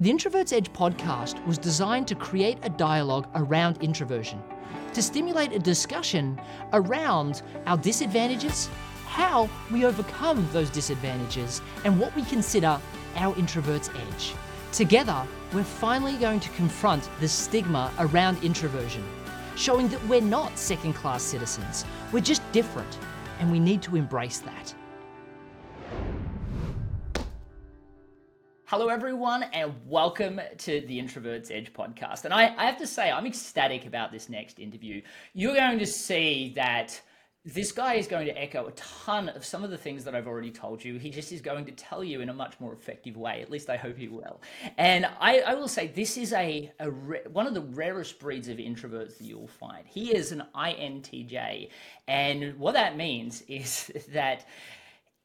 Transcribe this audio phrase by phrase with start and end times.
[0.00, 4.40] The Introvert's Edge podcast was designed to create a dialogue around introversion,
[4.94, 6.40] to stimulate a discussion
[6.72, 8.70] around our disadvantages,
[9.06, 12.80] how we overcome those disadvantages, and what we consider
[13.16, 14.34] our introvert's edge.
[14.70, 19.02] Together, we're finally going to confront the stigma around introversion,
[19.56, 22.98] showing that we're not second class citizens, we're just different,
[23.40, 24.74] and we need to embrace that.
[28.70, 32.26] Hello, everyone, and welcome to the Introvert's Edge podcast.
[32.26, 35.00] And I, I, have to say, I'm ecstatic about this next interview.
[35.32, 37.00] You're going to see that
[37.46, 40.26] this guy is going to echo a ton of some of the things that I've
[40.26, 40.98] already told you.
[40.98, 43.40] He just is going to tell you in a much more effective way.
[43.40, 44.42] At least I hope he will.
[44.76, 46.90] And I, I will say this is a, a
[47.30, 49.86] one of the rarest breeds of introverts that you'll find.
[49.86, 51.70] He is an INTJ,
[52.06, 54.44] and what that means is that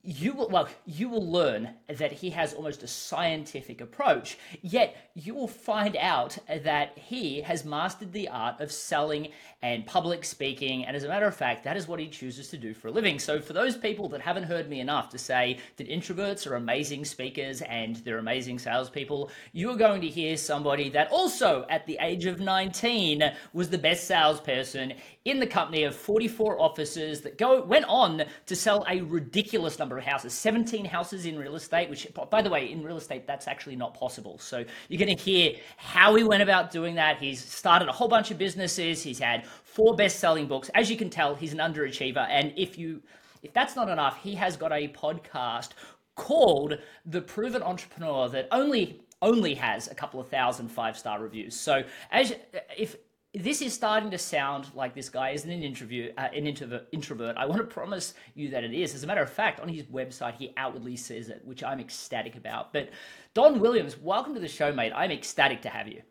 [0.04, 5.34] you will well you will learn that he has almost a scientific approach yet you
[5.34, 9.30] will find out that he has mastered the art of selling
[9.64, 12.58] and public speaking and as a matter of fact that is what he chooses to
[12.58, 13.17] do for a living.
[13.17, 17.05] So for those people that haven't heard me enough to say that introverts are amazing
[17.05, 21.97] speakers and they're amazing salespeople you are going to hear somebody that also at the
[22.02, 24.94] age of 19 was the best salesperson
[25.25, 29.98] in the company of 44 officers that go went on to sell a ridiculous number
[29.98, 33.48] of houses 17 houses in real estate which by the way in real estate that's
[33.48, 34.38] actually not possible.
[34.38, 37.17] So you're going to hear how he went about doing that.
[37.20, 39.02] He's started a whole bunch of businesses.
[39.02, 43.02] He's had four best-selling books as you can tell he's an underachiever and if you
[43.42, 45.70] if that's not enough he has got a podcast
[46.16, 51.56] called the proven entrepreneur that only only has a couple of thousand five star reviews
[51.60, 52.34] so as
[52.78, 52.95] if
[53.34, 57.36] this is starting to sound like this guy isn't an interview, uh, an introvert, introvert.
[57.36, 58.94] I want to promise you that it is.
[58.94, 62.36] As a matter of fact, on his website, he outwardly says it, which I'm ecstatic
[62.36, 62.72] about.
[62.72, 62.92] But
[63.34, 64.94] Don Williams, welcome to the show, mate.
[64.95, 66.04] I'm ecstatic to have you.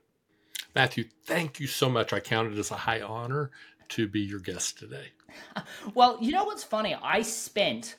[0.75, 2.13] Matthew, thank you so much.
[2.13, 3.51] I count it as a high honor
[3.91, 5.09] to be your guest today.
[5.95, 6.97] well, you know what's funny?
[7.03, 7.97] I spent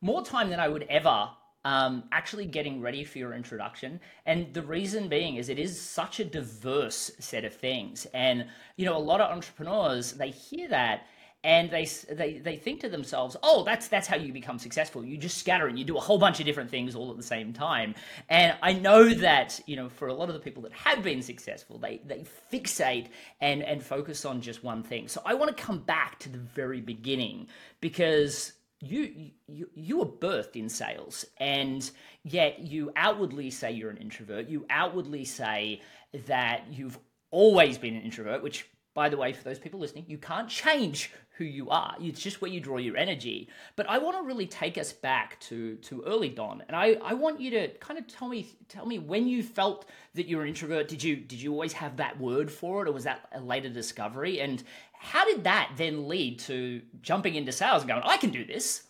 [0.00, 1.30] more time than I would ever
[1.64, 4.00] um, actually getting ready for your introduction.
[4.26, 8.06] And the reason being is it is such a diverse set of things.
[8.14, 8.46] And,
[8.76, 11.06] you know, a lot of entrepreneurs, they hear that
[11.44, 15.04] and they, they, they think to themselves, oh, that's, that's how you become successful.
[15.04, 17.22] You just scatter and you do a whole bunch of different things all at the
[17.22, 17.94] same time.
[18.28, 21.20] And I know that, you know, for a lot of the people that have been
[21.20, 23.08] successful, they, they fixate
[23.40, 25.08] and, and focus on just one thing.
[25.08, 27.48] So I want to come back to the very beginning
[27.80, 31.92] because you you you were birthed in sales and
[32.24, 35.80] yet you outwardly say you're an introvert you outwardly say
[36.26, 36.98] that you've
[37.30, 41.10] always been an introvert which by the way for those people listening you can't change
[41.38, 44.46] who you are it's just where you draw your energy but i want to really
[44.46, 48.06] take us back to to early don and i i want you to kind of
[48.06, 51.40] tell me tell me when you felt that you were an introvert did you did
[51.40, 54.62] you always have that word for it or was that a later discovery and
[55.02, 58.84] how did that then lead to jumping into sales and going, I can do this?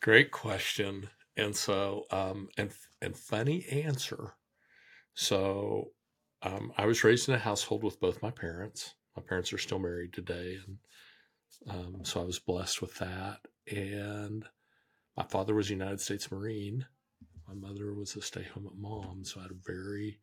[0.00, 1.10] Great question.
[1.36, 4.32] And so, um, and and funny answer.
[5.12, 5.90] So,
[6.46, 8.94] um, I was raised in a household with both my parents.
[9.16, 10.78] My parents are still married today, and
[11.68, 13.40] um, so I was blessed with that.
[13.70, 14.44] And
[15.16, 16.86] my father was a United States Marine.
[17.48, 20.18] My mother was a stay-home mom, so I had a very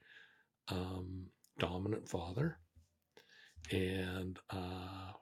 [0.70, 1.28] um,
[1.60, 2.60] dominant father
[3.72, 5.14] and uh,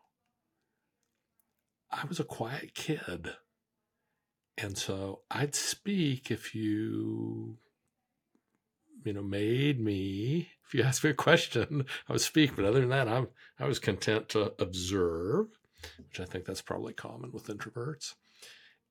[1.91, 3.33] I was a quiet kid.
[4.57, 7.57] And so I'd speak if you,
[9.03, 10.49] you know, made me.
[10.65, 12.55] If you asked me a question, I would speak.
[12.55, 13.27] But other than that, I'm
[13.59, 15.47] I was content to observe,
[15.97, 18.15] which I think that's probably common with introverts.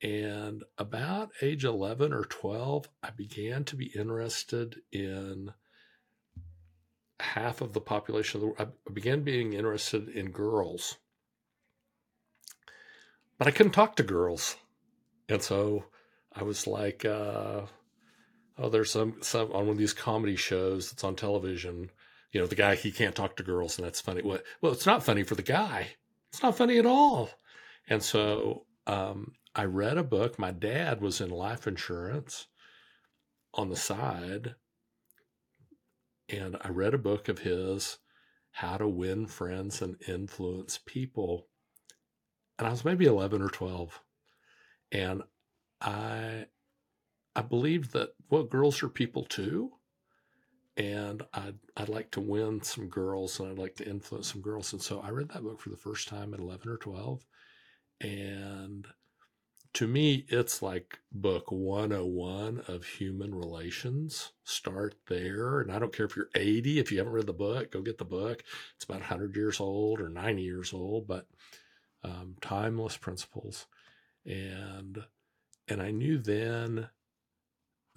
[0.03, 5.53] And about age 11 or 12, I began to be interested in
[7.21, 8.73] half of the population of the world.
[8.87, 10.97] I began being interested in girls,
[13.37, 14.57] but I couldn't talk to girls,
[15.29, 15.85] and so
[16.33, 17.63] I was like, uh,
[18.61, 21.91] "Oh, there's some some on one of these comedy shows that's on television.
[22.33, 24.23] You know, the guy he can't talk to girls, and that's funny.
[24.23, 25.89] Well, well, it's not funny for the guy.
[26.33, 27.31] It's not funny at all."
[27.89, 30.39] And so um, I read a book.
[30.39, 32.47] My dad was in life insurance
[33.55, 34.55] on the side
[36.33, 37.99] and I read a book of his,
[38.53, 41.49] How to Win Friends and Influence People.
[42.59, 44.01] And I was maybe 11 or 12.
[44.93, 45.23] And
[45.81, 46.47] I
[47.35, 49.73] I believed that well, girls are people too.
[50.77, 54.73] And I'd I'd like to win some girls and I'd like to influence some girls.
[54.73, 57.27] And so I read that book for the first time at 11 or 12.
[58.01, 58.87] And
[59.75, 64.33] to me, it's like book 101 of human relations.
[64.45, 65.61] Start there.
[65.61, 67.99] And I don't care if you're 80, if you haven't read the book, go get
[67.99, 68.43] the book.
[68.77, 71.27] It's about 100 years old or 90 years old, but
[72.03, 73.67] um, timeless principles.
[74.25, 75.05] And
[75.69, 76.89] and I knew then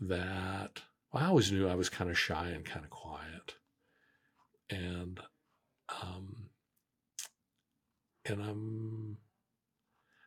[0.07, 0.81] that
[1.13, 3.55] I always knew I was kind of shy and kind of quiet.
[4.69, 5.19] And
[6.01, 6.49] um
[8.25, 9.17] and I'm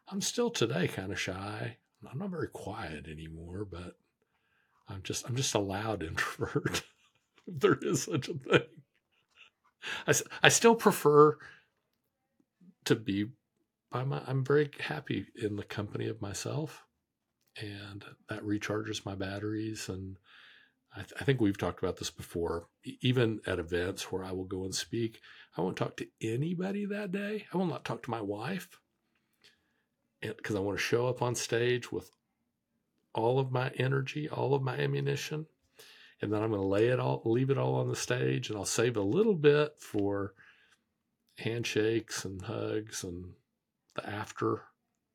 [0.08, 1.78] I'm still today kind of shy.
[2.08, 3.96] I'm not very quiet anymore, but
[4.88, 6.82] I'm just I'm just a loud introvert.
[7.46, 8.62] if there is such a thing.
[10.06, 11.38] I, I still prefer
[12.84, 13.26] to be
[13.90, 16.84] by my I'm very happy in the company of myself
[17.60, 20.18] and that recharges my batteries and
[20.94, 22.68] I, th- I think we've talked about this before
[23.00, 25.20] even at events where I will go and speak
[25.56, 28.68] I won't talk to anybody that day I will not talk to my wife
[30.20, 32.10] because I want to show up on stage with
[33.14, 35.46] all of my energy, all of my ammunition,
[36.20, 38.58] and then I'm going to lay it all, leave it all on the stage, and
[38.58, 40.34] I'll save a little bit for
[41.38, 43.32] handshakes and hugs and
[43.94, 44.62] the after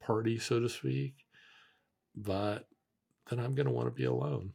[0.02, 1.14] party, so to speak.
[2.16, 2.68] But
[3.30, 4.54] then I'm going to want to be alone.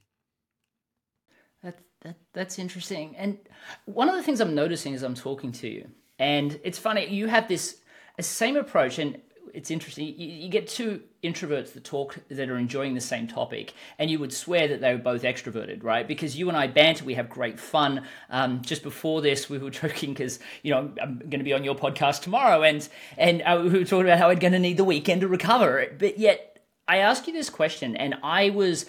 [1.62, 3.16] That, that that's interesting.
[3.16, 3.38] And
[3.86, 5.88] one of the things I'm noticing as I'm talking to you,
[6.18, 7.76] and it's funny, you have this
[8.20, 9.20] same approach, and
[9.56, 10.06] it's interesting.
[10.06, 14.18] You, you, get two introverts that talk that are enjoying the same topic, and you
[14.18, 16.06] would swear that they were both extroverted, right?
[16.06, 18.02] Because you and I banter, we have great fun.
[18.28, 21.64] Um, just before this, we were joking because you know I'm going to be on
[21.64, 22.86] your podcast tomorrow, and
[23.16, 25.86] and uh, we were talking about how I'm going to need the weekend to recover.
[25.98, 26.55] But yet,
[26.88, 28.86] I asked you this question, and I was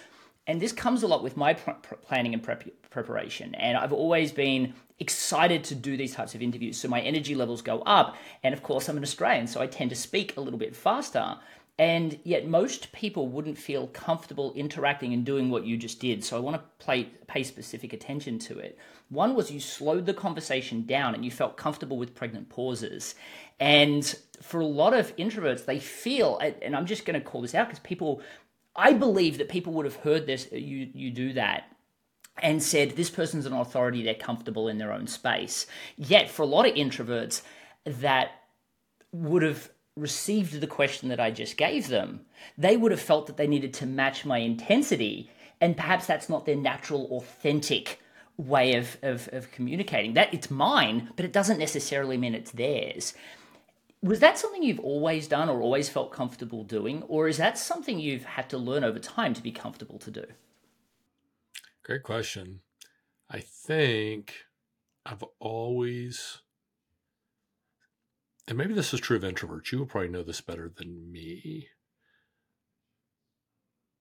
[0.48, 3.54] and this comes a lot with my pr- planning and prep- preparation.
[3.56, 6.78] And I've always been excited to do these types of interviews.
[6.78, 8.16] So my energy levels go up.
[8.44, 11.38] And of course, I'm an Australian, so I tend to speak a little bit faster.
[11.80, 16.24] And yet, most people wouldn't feel comfortable interacting and doing what you just did.
[16.24, 18.80] So, I want to play, pay specific attention to it.
[19.10, 23.14] One was you slowed the conversation down and you felt comfortable with pregnant pauses.
[23.60, 27.56] And for a lot of introverts, they feel, and I'm just going to call this
[27.56, 28.22] out because people
[28.78, 31.64] I believe that people would have heard this, uh, you, you do that,
[32.44, 35.66] and said, this person's an authority, they're comfortable in their own space.
[35.98, 37.42] Yet, for a lot of introverts,
[37.86, 38.30] that
[39.12, 42.22] would have received the question that I just gave them,
[42.56, 46.46] they would have felt that they needed to match my intensity, and perhaps that's not
[46.46, 48.00] their natural, authentic
[48.38, 50.14] way of, of, of communicating.
[50.14, 53.16] That it's mine, but it doesn't necessarily mean it's theirs
[54.02, 58.00] was that something you've always done or always felt comfortable doing or is that something
[58.00, 60.26] you've had to learn over time to be comfortable to do?
[61.84, 62.62] Great question.
[63.30, 64.34] I think
[65.08, 66.42] i've always
[68.48, 71.70] and maybe this is true of introverts you will probably know this better than me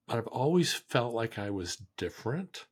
[0.05, 2.65] but i've always felt like i was different.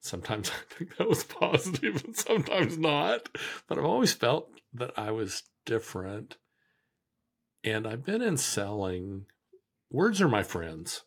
[0.00, 3.28] Sometimes i think that was positive and sometimes not
[3.68, 6.36] but i've always felt that i was different.
[7.62, 9.26] And I've been in selling.
[9.90, 11.02] Words are my friends.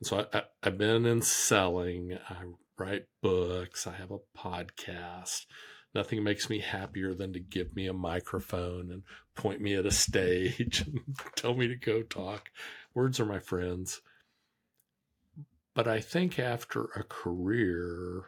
[0.00, 2.18] And so I, have been in selling.
[2.28, 2.36] I
[2.78, 3.86] write books.
[3.86, 5.46] I have a podcast.
[5.94, 9.02] Nothing makes me happier than to give me a microphone and
[9.34, 11.00] point me at a stage and
[11.36, 12.50] tell me to go talk.
[12.94, 14.00] Words are my friends.
[15.74, 18.26] But I think after a career,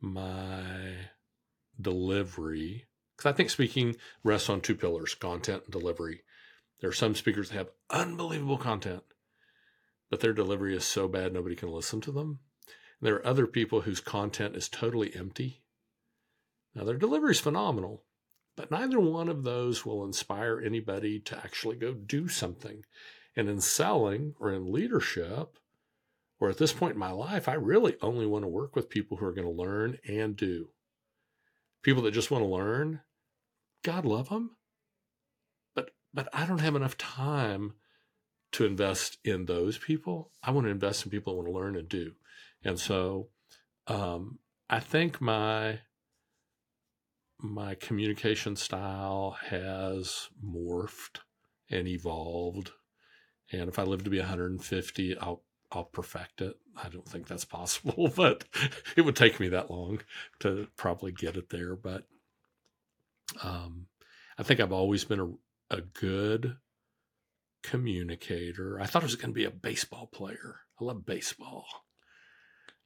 [0.00, 1.08] my
[1.80, 6.22] delivery because I think speaking rests on two pillars content and delivery.
[6.80, 9.02] There are some speakers that have unbelievable content,
[10.10, 12.40] but their delivery is so bad nobody can listen to them.
[13.00, 15.62] And there are other people whose content is totally empty.
[16.74, 18.02] Now, their delivery is phenomenal,
[18.56, 22.84] but neither one of those will inspire anybody to actually go do something.
[23.36, 25.58] And in selling or in leadership,
[26.40, 29.16] or at this point in my life, I really only want to work with people
[29.16, 30.68] who are going to learn and do
[31.84, 33.00] people that just want to learn,
[33.84, 34.56] God love them.
[35.76, 37.74] But but I don't have enough time
[38.52, 40.32] to invest in those people.
[40.42, 42.12] I want to invest in people that want to learn and do.
[42.64, 43.28] And so
[43.86, 44.38] um,
[44.68, 45.80] I think my
[47.40, 51.18] my communication style has morphed
[51.70, 52.70] and evolved.
[53.52, 55.42] And if I live to be 150, I'll
[55.74, 56.56] I'll perfect it.
[56.76, 58.44] I don't think that's possible, but
[58.96, 60.00] it would take me that long
[60.40, 61.76] to probably get it there.
[61.76, 62.04] But
[63.42, 63.86] um,
[64.38, 66.56] I think I've always been a, a good
[67.62, 68.78] communicator.
[68.80, 70.60] I thought I was going to be a baseball player.
[70.80, 71.66] I love baseball.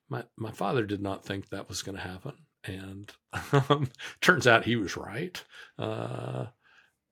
[0.09, 3.12] My my father did not think that was going to happen, and
[3.52, 3.90] um,
[4.21, 5.42] turns out he was right.
[5.78, 6.47] Uh,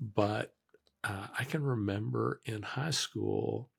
[0.00, 0.54] but
[1.04, 3.70] uh, I can remember in high school,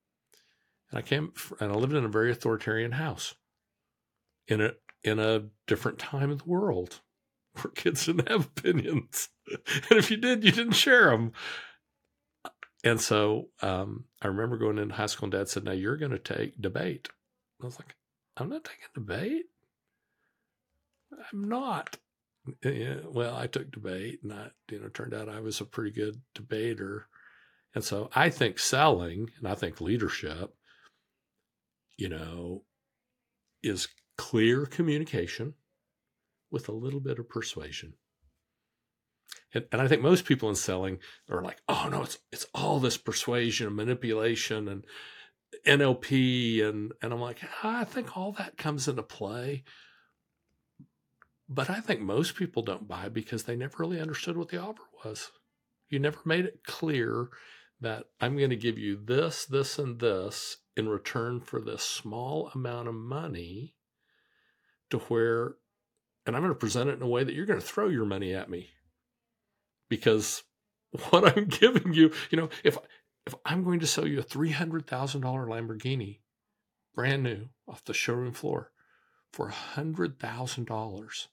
[0.89, 3.35] and I came and I lived in a very authoritarian house
[4.47, 4.71] in a
[5.03, 7.01] in a different time of the world
[7.53, 11.31] where kids didn't have opinions, and if you did, you didn't share them.
[12.83, 16.11] And so um, I remember going into high school, and Dad said, "Now you're going
[16.11, 17.09] to take debate."
[17.61, 17.95] I was like,
[18.37, 19.45] "I'm not taking debate.
[21.11, 21.97] I'm not."
[22.63, 25.91] Yeah, well, I took debate, and I, you know, turned out I was a pretty
[25.91, 27.07] good debater.
[27.75, 30.55] And so I think selling, and I think leadership,
[31.97, 32.63] you know,
[33.63, 33.87] is
[34.17, 35.53] clear communication
[36.51, 37.93] with a little bit of persuasion.
[39.53, 40.99] And, and I think most people in selling
[41.29, 44.85] are like, oh no, it's it's all this persuasion and manipulation and
[45.65, 49.63] NLP and and I'm like, I think all that comes into play.
[51.49, 54.83] But I think most people don't buy because they never really understood what the offer
[55.03, 55.31] was.
[55.89, 57.29] You never made it clear
[57.79, 62.51] that I'm going to give you this, this, and this in return for this small
[62.53, 63.75] amount of money
[64.91, 65.55] to where,
[66.25, 68.05] and I'm going to present it in a way that you're going to throw your
[68.05, 68.69] money at me
[69.89, 70.43] because
[71.09, 72.77] what I'm giving you, you know, if
[73.25, 76.19] if I'm going to sell you a three hundred thousand dollar Lamborghini,
[76.95, 78.71] brand new off the showroom floor,
[79.33, 81.27] for a hundred thousand dollars.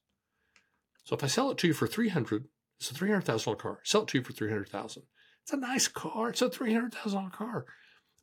[1.04, 2.48] So if I sell it to you for three hundred,
[2.80, 3.80] it's a three hundred thousand dollar car.
[3.84, 5.04] Sell it to you for three hundred thousand.
[5.42, 6.30] It's a nice car.
[6.30, 7.66] It's a three hundred thousand dollar car,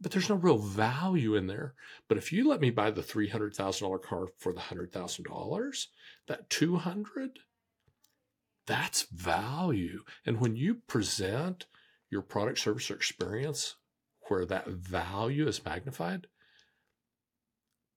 [0.02, 1.76] but there's no real value in there.
[2.08, 4.92] But if you let me buy the three hundred thousand dollar car for the hundred
[4.92, 5.90] thousand dollars,
[6.28, 7.40] that two hundred
[8.66, 10.04] that's value.
[10.26, 11.66] And when you present
[12.10, 13.76] your product, service, or experience
[14.28, 16.28] where that value is magnified,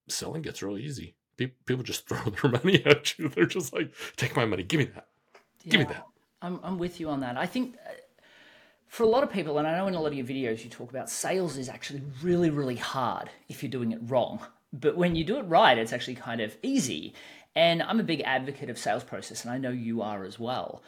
[0.09, 1.17] selling gets real easy.
[1.37, 3.29] People just throw their money at you.
[3.29, 5.09] They're just like, take my money, give me that.
[5.65, 6.07] Yeah, give me that.
[6.43, 7.37] I'm, I'm with you on that.
[7.37, 7.93] I think uh,
[8.95, 10.71] for a lot of people, and I know in a lot of your videos you
[10.71, 14.39] talk about sales is actually really, really hard if you're doing it wrong.
[14.73, 17.13] But when you do it right, it's actually kind of easy.
[17.57, 20.85] And I'm a big advocate of sales process, and I know you are as well.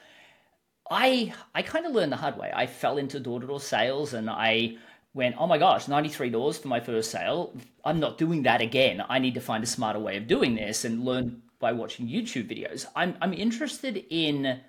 [0.88, 2.52] I I kind of learned the hard way.
[2.54, 4.76] I fell into door to door sales, and I
[5.12, 7.54] went, oh my gosh, 93 doors for my first sale.
[7.84, 9.02] I'm not doing that again.
[9.08, 12.48] I need to find a smarter way of doing this and learn by watching YouTube
[12.48, 12.86] videos.
[12.94, 14.60] I'm I'm interested in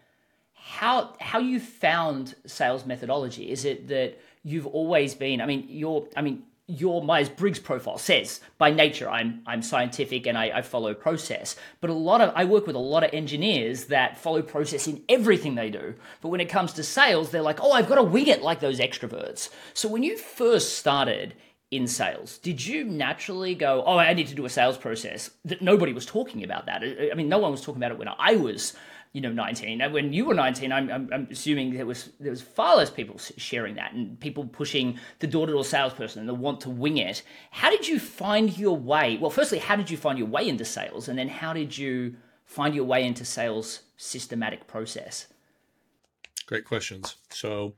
[0.67, 3.49] how how you found sales methodology.
[3.49, 5.39] Is it that you've always been?
[5.41, 6.07] I mean, you're.
[6.15, 10.61] I mean, your Myers Briggs profile says by nature I'm I'm scientific and I, I,
[10.61, 11.55] follow process.
[11.79, 15.01] But a lot of I work with a lot of engineers that follow process in
[15.07, 15.95] everything they do.
[16.21, 18.59] But when it comes to sales, they're like, oh, I've got to wing it like
[18.59, 19.49] those extroverts.
[19.73, 21.35] So when you first started
[21.71, 25.31] in sales, did you naturally go, oh, I need to do a sales process?
[25.45, 26.83] That nobody was talking about that.
[26.83, 28.73] I mean, no one was talking about it when I was
[29.13, 32.31] you know 19 and when you were 19 I'm, I'm, I'm, assuming there was there
[32.31, 36.61] was far less people sharing that and people pushing the door-to-door salesperson and the want
[36.61, 37.23] to wing it.
[37.51, 39.17] How did you find your way?
[39.17, 41.07] Well firstly how did you find your way into sales?
[41.07, 45.27] And then how did you find your way into sales systematic process?
[46.45, 47.17] Great questions.
[47.29, 47.75] So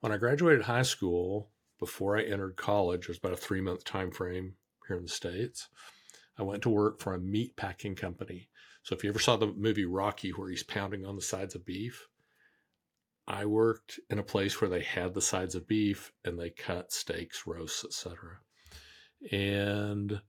[0.00, 1.48] when i graduated high school
[1.80, 4.54] before i entered college it was about a three month time frame
[4.86, 5.68] here in the states
[6.38, 8.48] i went to work for a meat packing company
[8.86, 11.66] so if you ever saw the movie Rocky where he's pounding on the sides of
[11.66, 12.06] beef,
[13.26, 16.92] I worked in a place where they had the sides of beef and they cut
[16.92, 18.38] steaks, roasts, etc.
[19.32, 20.20] And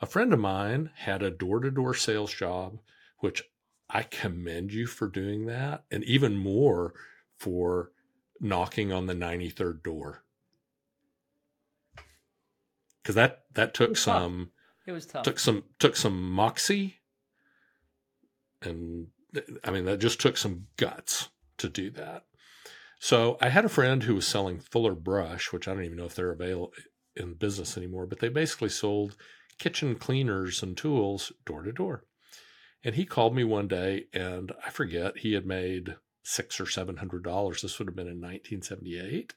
[0.00, 2.78] a friend of mine had a door-to-door sales job,
[3.18, 3.42] which
[3.90, 6.94] I commend you for doing that, and even more
[7.36, 7.92] for
[8.40, 10.24] knocking on the 93rd door.
[13.04, 14.52] Cuz that that took it some
[14.86, 15.22] it was tough.
[15.22, 17.00] Took some took some moxie
[18.62, 19.08] and
[19.64, 22.24] I mean, that just took some guts to do that.
[22.98, 26.06] So I had a friend who was selling Fuller Brush, which I don't even know
[26.06, 26.72] if they're available
[27.14, 29.16] in business anymore, but they basically sold
[29.58, 32.04] kitchen cleaners and tools door to door.
[32.84, 36.96] And he called me one day, and I forget he had made six or seven
[36.96, 37.62] hundred dollars.
[37.62, 39.34] This would have been in 1978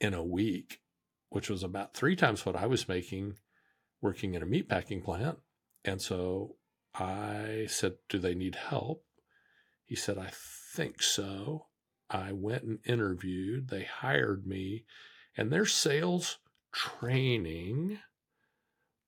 [0.00, 0.80] in a week,
[1.28, 3.34] which was about three times what I was making
[4.00, 5.38] working in a meatpacking plant.
[5.84, 6.56] And so
[6.94, 9.04] I said, Do they need help?
[9.84, 11.66] He said, I think so.
[12.10, 13.68] I went and interviewed.
[13.68, 14.84] They hired me,
[15.36, 16.38] and their sales
[16.72, 17.98] training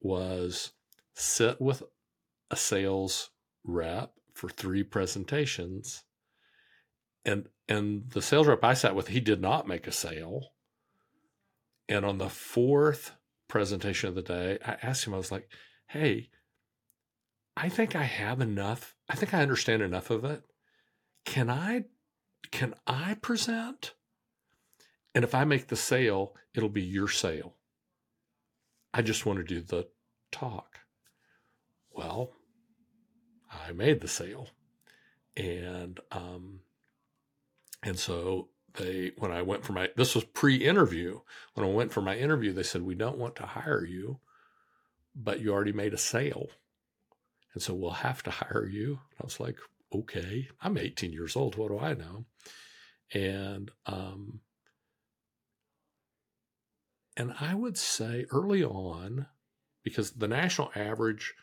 [0.00, 0.73] was
[1.14, 1.83] sit with
[2.50, 3.31] a sales
[3.64, 6.05] rep for three presentations.
[7.25, 10.53] And and the sales rep I sat with, he did not make a sale.
[11.88, 13.12] And on the fourth
[13.49, 15.49] presentation of the day, I asked him, I was like,
[15.88, 16.31] hey,
[17.56, 18.96] I think I have enough.
[19.08, 20.42] I think I understand enough of it.
[21.25, 21.84] Can I
[22.50, 23.94] can I present?
[25.14, 27.54] And if I make the sale, it'll be your sale.
[28.92, 29.88] I just want to do the
[30.32, 30.80] talk.
[31.92, 32.32] Well,
[33.50, 34.49] I made the sale.
[35.37, 36.61] And um
[37.82, 41.20] and so they when I went for my this was pre-interview.
[41.54, 44.18] When I went for my interview, they said, We don't want to hire you,
[45.14, 46.49] but you already made a sale.
[47.54, 48.99] And so we'll have to hire you.
[49.20, 49.56] I was like,
[49.94, 51.56] okay, I'm 18 years old.
[51.56, 52.25] What do I know?
[53.12, 54.40] And um,
[57.16, 59.26] and I would say early on,
[59.84, 61.34] because the national average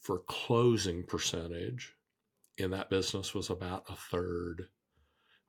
[0.00, 1.94] for closing percentage
[2.56, 4.68] in that business was about a third,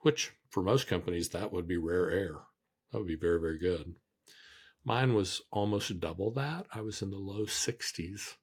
[0.02, 2.36] which for most companies that would be rare air.
[2.92, 3.96] That would be very, very good.
[4.84, 6.66] Mine was almost double that.
[6.74, 8.36] I was in the low 60s.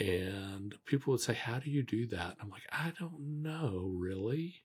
[0.00, 2.38] And people would say, How do you do that?
[2.40, 4.62] I'm like, I don't know, really.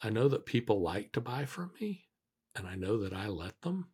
[0.00, 2.04] I know that people like to buy from me,
[2.54, 3.88] and I know that I let them.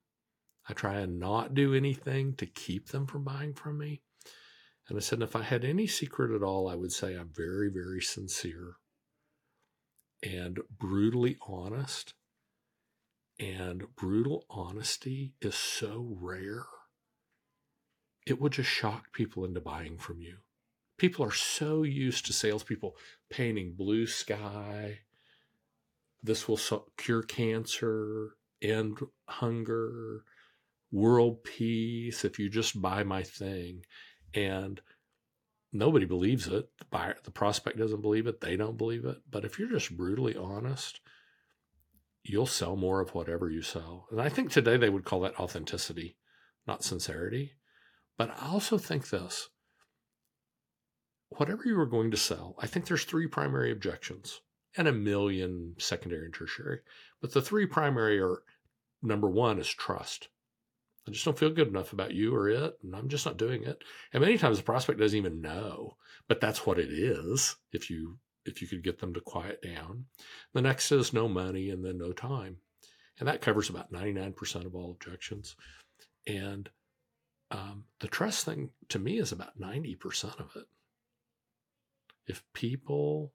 [0.69, 4.03] I try and not do anything to keep them from buying from me.
[4.89, 7.71] And I said, if I had any secret at all, I would say I'm very,
[7.73, 8.75] very sincere
[10.23, 12.15] and brutally honest.
[13.41, 16.67] And brutal honesty is so rare
[18.27, 20.37] it would just shock people into buying from you.
[20.99, 22.97] People are so used to salespeople
[23.31, 25.01] painting blue sky.
[26.23, 26.61] This will
[26.97, 28.99] cure cancer, end
[29.29, 30.23] hunger,
[30.93, 33.85] world peace if you just buy my thing.
[34.35, 34.81] And
[35.73, 36.69] nobody believes it.
[36.79, 38.41] The, buyer, the prospect doesn't believe it.
[38.41, 39.19] They don't believe it.
[39.29, 41.01] But if you're just brutally honest,
[42.23, 44.07] you'll sell more of whatever you sell.
[44.11, 46.17] And I think today they would call that authenticity,
[46.67, 47.55] not sincerity.
[48.19, 49.49] But I also think this
[51.31, 54.41] whatever you are going to sell, I think there's three primary objections
[54.77, 56.81] and a million secondary and tertiary.
[57.21, 58.43] But the three primary are
[59.03, 60.29] number one is trust.
[61.07, 63.65] I just don't feel good enough about you or it, and I'm just not doing
[63.65, 63.83] it.
[64.13, 65.97] And many times the prospect doesn't even know,
[66.29, 67.57] but that's what it is.
[67.73, 70.07] If you if you could get them to quiet down,
[70.53, 72.59] the next is no money and then no time,
[73.19, 75.57] and that covers about 99% of all objections.
[76.27, 76.69] And
[77.53, 80.65] um, the trust thing to me is about 90% of it.
[82.27, 83.35] If people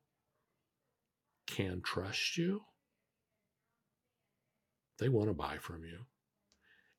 [1.45, 2.61] can trust you,
[4.97, 5.99] they want to buy from you.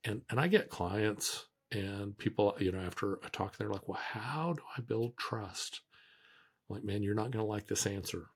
[0.04, 4.00] And and I get clients and people, you know, after a talk, they're like, well,
[4.00, 5.80] how do I build trust?
[6.68, 8.26] I'm like, man, you're not going to like this answer.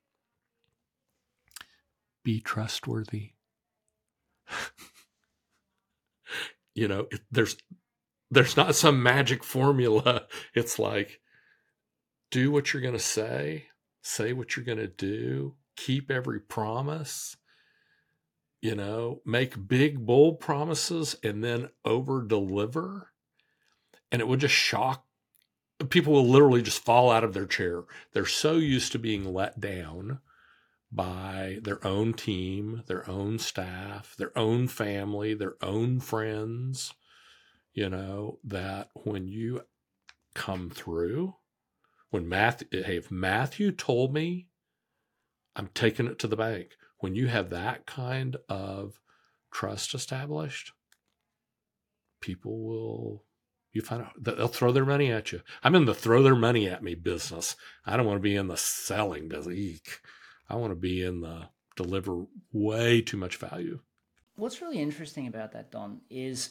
[2.25, 3.33] Be trustworthy.
[6.75, 7.57] you know, it, there's
[8.33, 10.27] there's not some magic formula.
[10.55, 11.21] It's like
[12.31, 13.67] do what you're going to say,
[14.01, 17.37] say what you're going to do, keep every promise,
[18.63, 23.11] you know, make big, bold promises and then over deliver.
[24.11, 25.05] And it would just shock
[25.91, 27.83] people, will literally just fall out of their chair.
[28.15, 30.21] They're so used to being let down
[30.91, 36.95] by their own team, their own staff, their own family, their own friends
[37.73, 39.63] you know, that when you
[40.35, 41.35] come through,
[42.11, 44.49] when Matthew, hey, if Matthew told me,
[45.57, 46.77] I'm taking it to the bank.
[46.99, 49.01] When you have that kind of
[49.51, 50.73] trust established,
[52.21, 53.25] people will,
[53.73, 55.41] you find out they'll throw their money at you.
[55.63, 57.57] I'm in the throw their money at me business.
[57.85, 59.81] I don't want to be in the selling business.
[60.49, 63.81] I want to be in the deliver way too much value.
[64.37, 66.51] What's really interesting about that, Don, is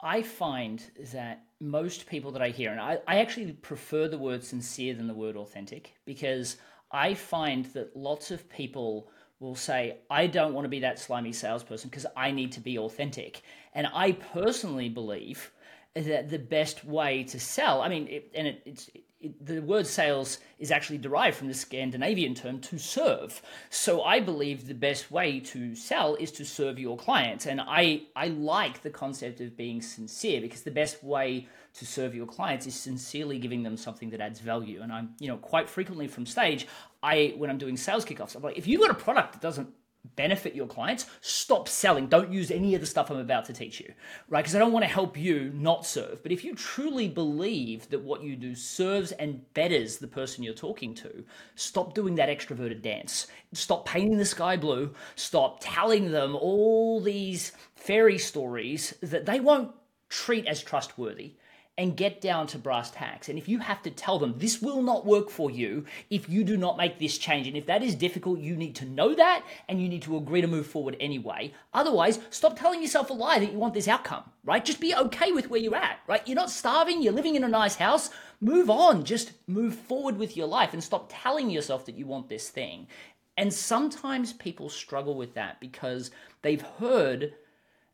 [0.00, 0.82] I find
[1.12, 5.08] that most people that I hear, and I, I actually prefer the word sincere than
[5.08, 6.56] the word authentic because
[6.92, 11.32] I find that lots of people will say, I don't want to be that slimy
[11.32, 13.42] salesperson because I need to be authentic.
[13.74, 15.50] And I personally believe
[15.94, 19.86] that the best way to sell, I mean, it, and it, it's, it, the word
[19.86, 23.42] sales is actually derived from the Scandinavian term to serve.
[23.70, 27.46] So I believe the best way to sell is to serve your clients.
[27.46, 32.14] And I, I like the concept of being sincere because the best way to serve
[32.14, 34.82] your clients is sincerely giving them something that adds value.
[34.82, 36.66] And I'm, you know, quite frequently from stage,
[37.02, 39.68] I when I'm doing sales kickoffs, I'm like, if you've got a product that doesn't
[40.16, 42.06] benefit your clients, stop selling.
[42.06, 43.92] Don't use any of the stuff I'm about to teach you,
[44.28, 44.42] right?
[44.42, 46.22] Because I don't want to help you not serve.
[46.22, 50.54] But if you truly believe that what you do serves and betters the person you're
[50.54, 53.28] talking to, stop doing that extroverted dance.
[53.52, 54.92] Stop painting the sky blue.
[55.16, 59.72] Stop telling them all these fairy stories that they won't
[60.08, 61.34] treat as trustworthy
[61.78, 63.28] and get down to brass tacks.
[63.28, 66.42] And if you have to tell them this will not work for you if you
[66.42, 69.44] do not make this change, and if that is difficult, you need to know that
[69.68, 71.52] and you need to agree to move forward anyway.
[71.72, 74.64] Otherwise, stop telling yourself a lie that you want this outcome, right?
[74.64, 76.26] Just be okay with where you're at, right?
[76.26, 78.10] You're not starving, you're living in a nice house.
[78.40, 82.28] Move on, just move forward with your life and stop telling yourself that you want
[82.28, 82.88] this thing.
[83.36, 86.10] And sometimes people struggle with that because
[86.42, 87.34] they've heard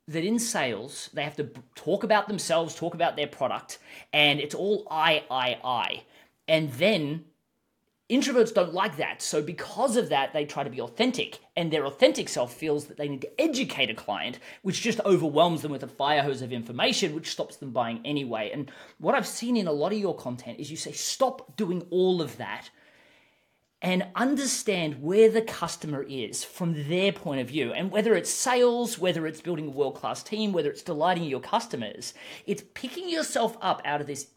[0.08, 3.78] that in sales, they have to talk about themselves, talk about their product,
[4.12, 6.02] and it's all I, I, I.
[6.46, 7.24] And then
[8.10, 9.22] introverts don't like that.
[9.22, 12.98] So, because of that, they try to be authentic, and their authentic self feels that
[12.98, 16.52] they need to educate a client, which just overwhelms them with a fire hose of
[16.52, 18.50] information, which stops them buying anyway.
[18.52, 21.86] And what I've seen in a lot of your content is you say, stop doing
[21.90, 22.68] all of that
[23.84, 27.70] and understand where the customer is from their point of view.
[27.74, 31.40] And whether it's sales, whether it's building a world class team, whether it's delighting your
[31.40, 32.14] customers,
[32.46, 34.28] it's picking yourself up out of this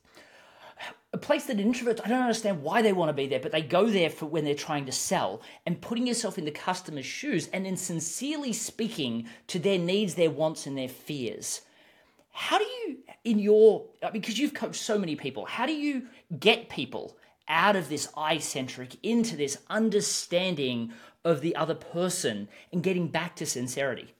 [1.13, 3.61] a place that introverts, I don't understand why they want to be there, but they
[3.61, 7.47] go there for when they're trying to sell and putting yourself in the customer's shoes
[7.53, 11.61] and then sincerely speaking to their needs, their wants, and their fears.
[12.31, 16.07] How do you, in your, because you've coached so many people, how do you
[16.37, 20.91] get people out of this I centric into this understanding
[21.23, 24.13] of the other person and getting back to sincerity.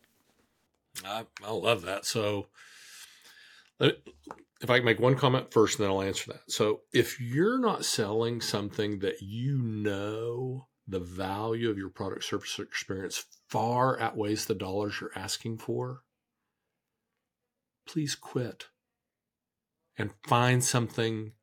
[1.05, 2.05] I, I love that.
[2.05, 2.47] So,
[3.79, 6.51] if I can make one comment first, and then I'll answer that.
[6.51, 12.57] So, if you're not selling something that you know the value of your product, service,
[12.59, 16.01] experience far outweighs the dollars you're asking for,
[17.85, 18.67] please quit
[19.97, 21.33] and find something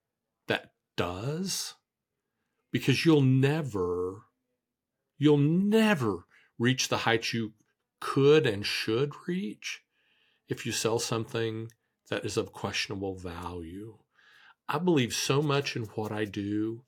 [0.96, 1.74] does
[2.72, 4.22] because you'll never
[5.16, 6.26] you'll never
[6.58, 7.52] reach the heights you
[8.00, 9.82] could and should reach
[10.48, 11.68] if you sell something
[12.10, 13.96] that is of questionable value.
[14.68, 16.82] I believe so much in what I do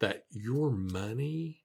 [0.00, 1.64] that your money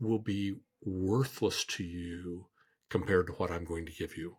[0.00, 2.46] will be worthless to you
[2.88, 4.36] compared to what I'm going to give you.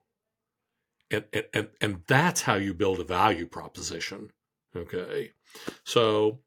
[1.12, 4.32] And, and, and that's how you build a value proposition.
[4.76, 5.32] Okay.
[5.84, 6.40] So,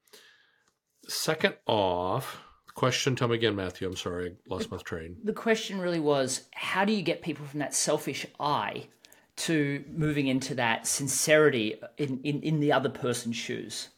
[1.08, 2.40] second off,
[2.74, 3.88] question, tell me again, Matthew.
[3.88, 5.16] I'm sorry, I lost my train.
[5.24, 8.86] The question really was how do you get people from that selfish I
[9.34, 13.88] to moving into that sincerity in, in, in the other person's shoes?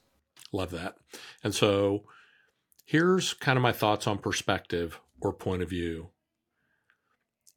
[0.53, 0.97] Love that.
[1.43, 2.05] And so,
[2.85, 6.11] here's kind of my thoughts on perspective or point of view.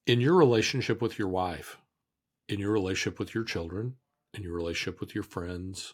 [0.06, 1.77] In your relationship with your wife,
[2.47, 3.95] in your relationship with your children,
[4.34, 5.93] in your relationship with your friends,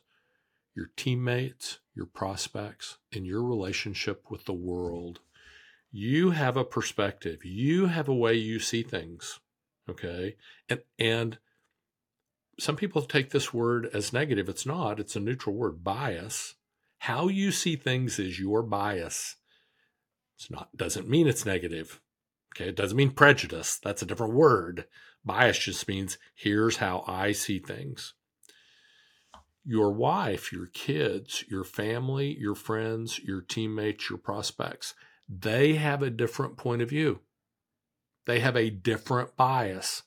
[0.76, 5.20] your teammates, your prospects, and your relationship with the world,
[5.92, 7.46] you have a perspective.
[7.46, 9.40] You have a way you see things.
[9.88, 10.36] Okay.
[10.68, 11.38] And, and
[12.60, 14.50] some people take this word as negative.
[14.50, 16.56] It's not, it's a neutral word bias.
[17.00, 19.36] How you see things is your bias.
[20.36, 22.02] It's not, doesn't mean it's negative.
[22.56, 22.70] Okay.
[22.70, 23.80] It doesn't mean prejudice.
[23.84, 24.86] That's a different word.
[25.24, 28.14] Bias just means here's how I see things
[29.66, 34.94] your wife, your kids, your family, your friends, your teammates, your prospects,
[35.28, 37.22] they have a different point of view.
[38.26, 40.04] They have a different bias.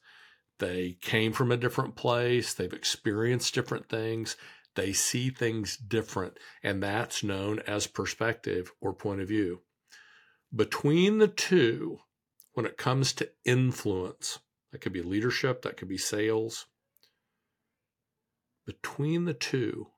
[0.58, 2.54] They came from a different place.
[2.54, 4.36] They've experienced different things.
[4.74, 6.38] They see things different.
[6.62, 9.62] And that's known as perspective or point of view.
[10.54, 11.98] Between the two,
[12.52, 14.38] when it comes to influence,
[14.72, 16.66] that could be leadership, that could be sales,
[18.66, 19.88] between the two,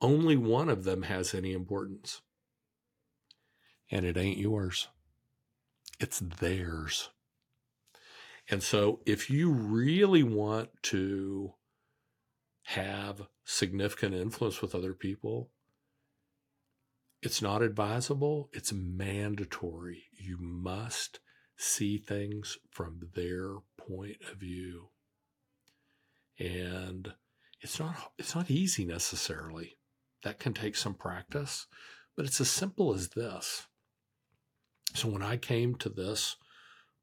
[0.00, 2.20] only one of them has any importance.
[3.90, 4.88] And it ain't yours,
[6.00, 7.10] it's theirs.
[8.48, 11.54] And so, if you really want to
[12.64, 15.50] have significant influence with other people,
[17.22, 20.04] it's not advisable, it's mandatory.
[20.12, 21.20] You must
[21.56, 24.90] see things from their point of view.
[26.38, 27.14] And
[27.60, 29.76] it's not it's not easy necessarily.
[30.22, 31.66] That can take some practice,
[32.16, 33.66] but it's as simple as this.
[34.94, 36.36] So when I came to this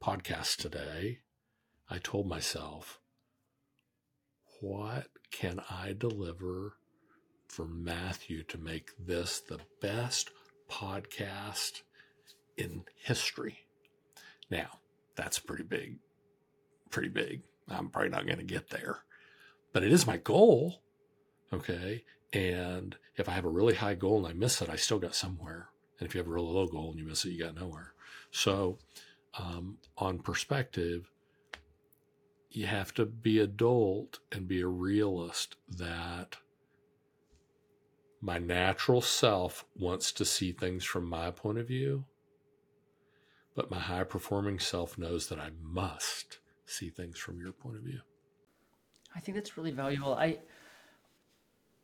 [0.03, 1.19] podcast today,
[1.89, 2.99] I told myself,
[4.61, 6.73] what can I deliver
[7.47, 10.31] for Matthew to make this the best
[10.69, 11.81] podcast
[12.57, 13.59] in history?
[14.49, 14.79] Now,
[15.15, 15.99] that's pretty big.
[16.89, 17.43] Pretty big.
[17.69, 18.99] I'm probably not going to get there
[19.73, 20.81] but it is my goal.
[21.51, 22.03] Okay.
[22.31, 25.15] And if I have a really high goal and I miss it, I still got
[25.15, 25.69] somewhere.
[25.99, 27.93] And if you have a really low goal and you miss it, you got nowhere.
[28.31, 28.79] So,
[29.37, 31.11] um, on perspective,
[32.49, 36.37] you have to be adult and be a realist that
[38.21, 42.05] my natural self wants to see things from my point of view,
[43.55, 47.83] but my high performing self knows that I must see things from your point of
[47.83, 48.01] view.
[49.15, 50.13] I think that's really valuable.
[50.13, 50.39] I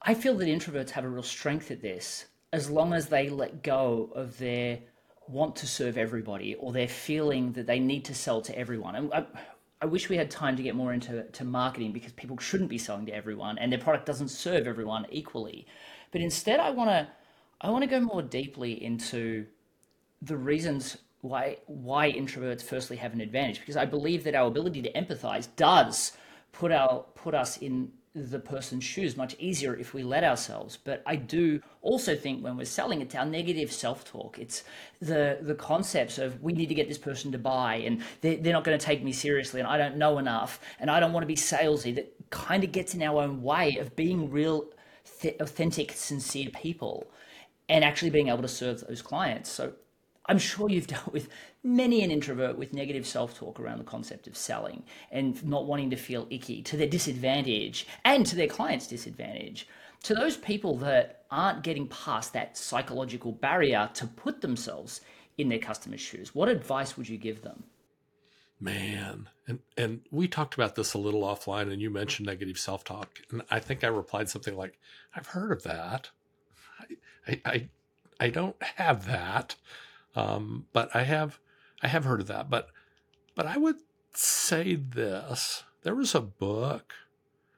[0.01, 3.63] I feel that introverts have a real strength at this as long as they let
[3.63, 4.79] go of their
[5.27, 8.95] want to serve everybody or their feeling that they need to sell to everyone.
[8.95, 9.25] And I,
[9.81, 12.77] I wish we had time to get more into to marketing because people shouldn't be
[12.77, 15.67] selling to everyone and their product doesn't serve everyone equally.
[16.11, 17.07] But instead, I want to
[17.61, 19.45] I want to go more deeply into
[20.21, 24.81] the reasons why why introverts firstly have an advantage because I believe that our ability
[24.83, 26.13] to empathize does
[26.51, 30.77] put our put us in the person's shoes much easier if we let ourselves.
[30.83, 34.39] But I do also think when we're selling, it's our negative self-talk.
[34.39, 34.63] It's
[34.99, 38.53] the the concepts of we need to get this person to buy, and they're, they're
[38.53, 41.23] not going to take me seriously, and I don't know enough, and I don't want
[41.23, 41.93] to be salesy.
[41.95, 44.65] That kind of gets in our own way of being real,
[45.21, 47.11] th- authentic, sincere people,
[47.67, 49.51] and actually being able to serve those clients.
[49.51, 49.73] So
[50.29, 51.27] I'm sure you've dealt with
[51.63, 55.89] many an introvert with negative self talk around the concept of selling and not wanting
[55.89, 59.67] to feel icky to their disadvantage and to their clients' disadvantage.
[60.03, 65.01] To those people that aren't getting past that psychological barrier to put themselves
[65.37, 67.63] in their customers' shoes, what advice would you give them?
[68.61, 72.83] Man, and and we talked about this a little offline, and you mentioned negative self
[72.83, 74.77] talk, and I think I replied something like,
[75.15, 76.11] "I've heard of that.
[77.27, 77.69] I I
[78.19, 79.55] I don't have that."
[80.19, 81.39] Um, but I have
[81.81, 82.49] I have heard of that.
[82.49, 82.69] But
[83.35, 83.77] but I would
[84.13, 86.93] say this: there was a book,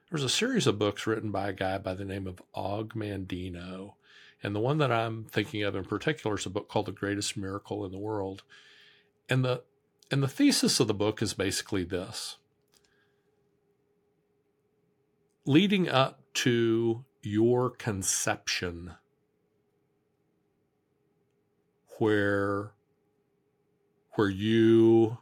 [0.08, 2.94] there was a series of books written by a guy by the name of Og
[2.94, 3.94] Mandino,
[4.42, 7.36] and the one that I'm thinking of in particular is a book called The Greatest
[7.36, 8.44] Miracle in the World.
[9.28, 9.62] And the
[10.10, 12.36] and the thesis of the book is basically this.
[15.44, 18.94] Leading up to your conception
[22.02, 22.72] where
[24.16, 25.18] where you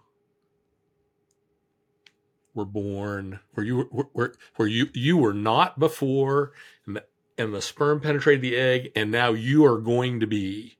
[2.55, 6.53] were born, where you were, where, where you you were not before,
[6.87, 7.05] and the,
[7.37, 10.79] and the sperm penetrated the egg, and now you are going to be.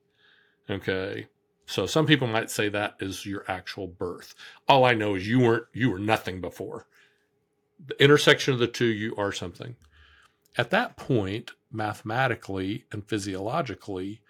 [0.67, 1.27] Okay,
[1.67, 4.33] so some people might say that is your actual birth.
[4.67, 6.87] All I know is you weren't you were nothing before.
[7.85, 9.75] The intersection of the two, you are something.
[10.57, 14.21] At that point, mathematically and physiologically,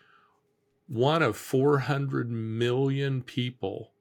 [0.92, 3.94] one of 400 million people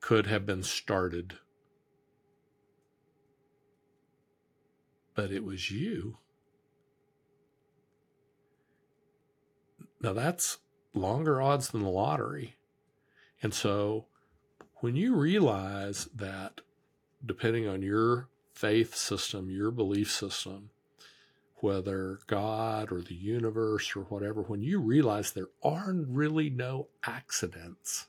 [0.00, 1.34] could have been started.
[5.14, 6.18] But it was you.
[10.00, 10.58] Now that's
[10.92, 12.56] longer odds than the lottery.
[13.44, 14.06] And so
[14.80, 16.62] when you realize that
[17.24, 20.70] depending on your faith system, your belief system,
[21.62, 28.08] whether God or the universe or whatever, when you realize there are really no accidents,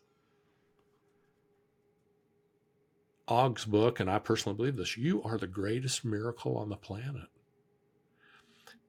[3.28, 7.28] Og's book, and I personally believe this, you are the greatest miracle on the planet.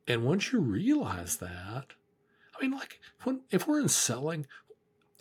[0.09, 1.88] And once you realize that,
[2.59, 4.46] I mean, like, when, if we're in selling,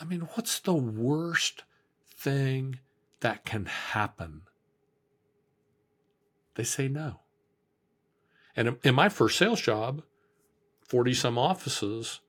[0.00, 1.64] I mean, what's the worst
[2.16, 2.78] thing
[3.20, 4.42] that can happen?
[6.54, 7.20] They say no.
[8.56, 10.02] And in my first sales job,
[10.88, 12.20] 40 some offices,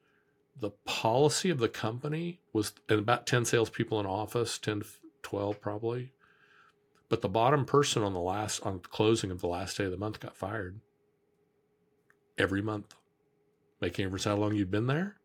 [0.59, 4.85] the policy of the company was and about 10 salespeople in office, 10 to
[5.23, 6.13] 12 probably.
[7.09, 9.97] But the bottom person on the last on closing of the last day of the
[9.97, 10.79] month got fired
[12.37, 12.95] every month,
[13.81, 15.17] making every how long you'd been there.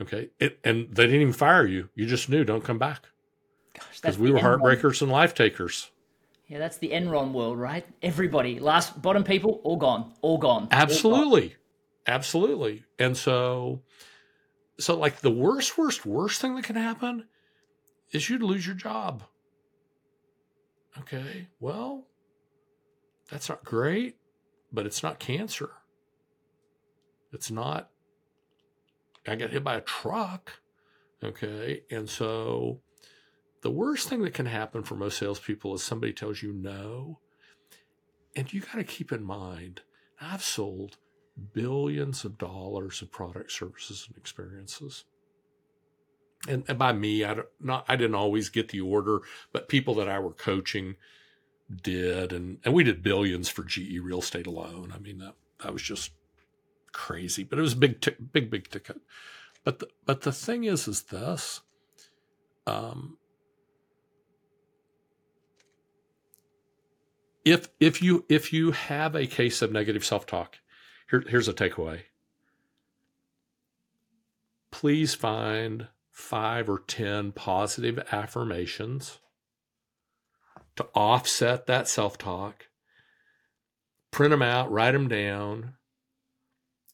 [0.00, 1.88] Okay, it, and they didn't even fire you.
[1.94, 3.06] You just knew don't come back
[3.74, 5.90] Gosh, because we were heartbreakers and life takers.
[6.48, 7.84] Yeah, that's the Enron world, right?
[8.02, 10.68] Everybody, last bottom people, all gone, all gone.
[10.70, 11.42] Absolutely.
[11.42, 11.56] All gone.
[12.06, 12.84] Absolutely.
[12.98, 13.82] And so
[14.78, 17.24] so like the worst, worst, worst thing that can happen
[18.12, 19.24] is you'd lose your job.
[20.98, 21.48] Okay.
[21.60, 22.06] Well,
[23.30, 24.16] that's not great,
[24.72, 25.70] but it's not cancer.
[27.32, 27.90] It's not
[29.26, 30.52] I got hit by a truck.
[31.24, 31.82] Okay.
[31.90, 32.80] And so
[33.66, 37.18] the worst thing that can happen for most salespeople is somebody tells you no.
[38.36, 39.80] And you got to keep in mind,
[40.20, 40.98] I've sold
[41.52, 45.04] billions of dollars of product, services, and experiences.
[46.48, 49.96] And, and by me, I don't, not I didn't always get the order, but people
[49.96, 50.94] that I were coaching
[51.82, 54.92] did, and and we did billions for GE real estate alone.
[54.94, 56.12] I mean that that was just
[56.92, 59.00] crazy, but it was big, t- big, big ticket.
[59.64, 61.62] But the, but the thing is, is this.
[62.64, 63.18] Um,
[67.46, 70.58] if if you if you have a case of negative self-talk
[71.08, 72.00] Here, here's a takeaway.
[74.72, 79.20] Please find five or 10 positive affirmations
[80.74, 82.66] to offset that self talk.
[84.10, 85.74] Print them out, write them down,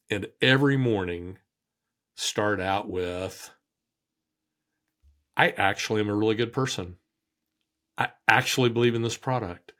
[0.09, 1.39] and every morning
[2.15, 3.49] start out with
[5.35, 6.97] I actually am a really good person.
[7.97, 9.72] I actually believe in this product.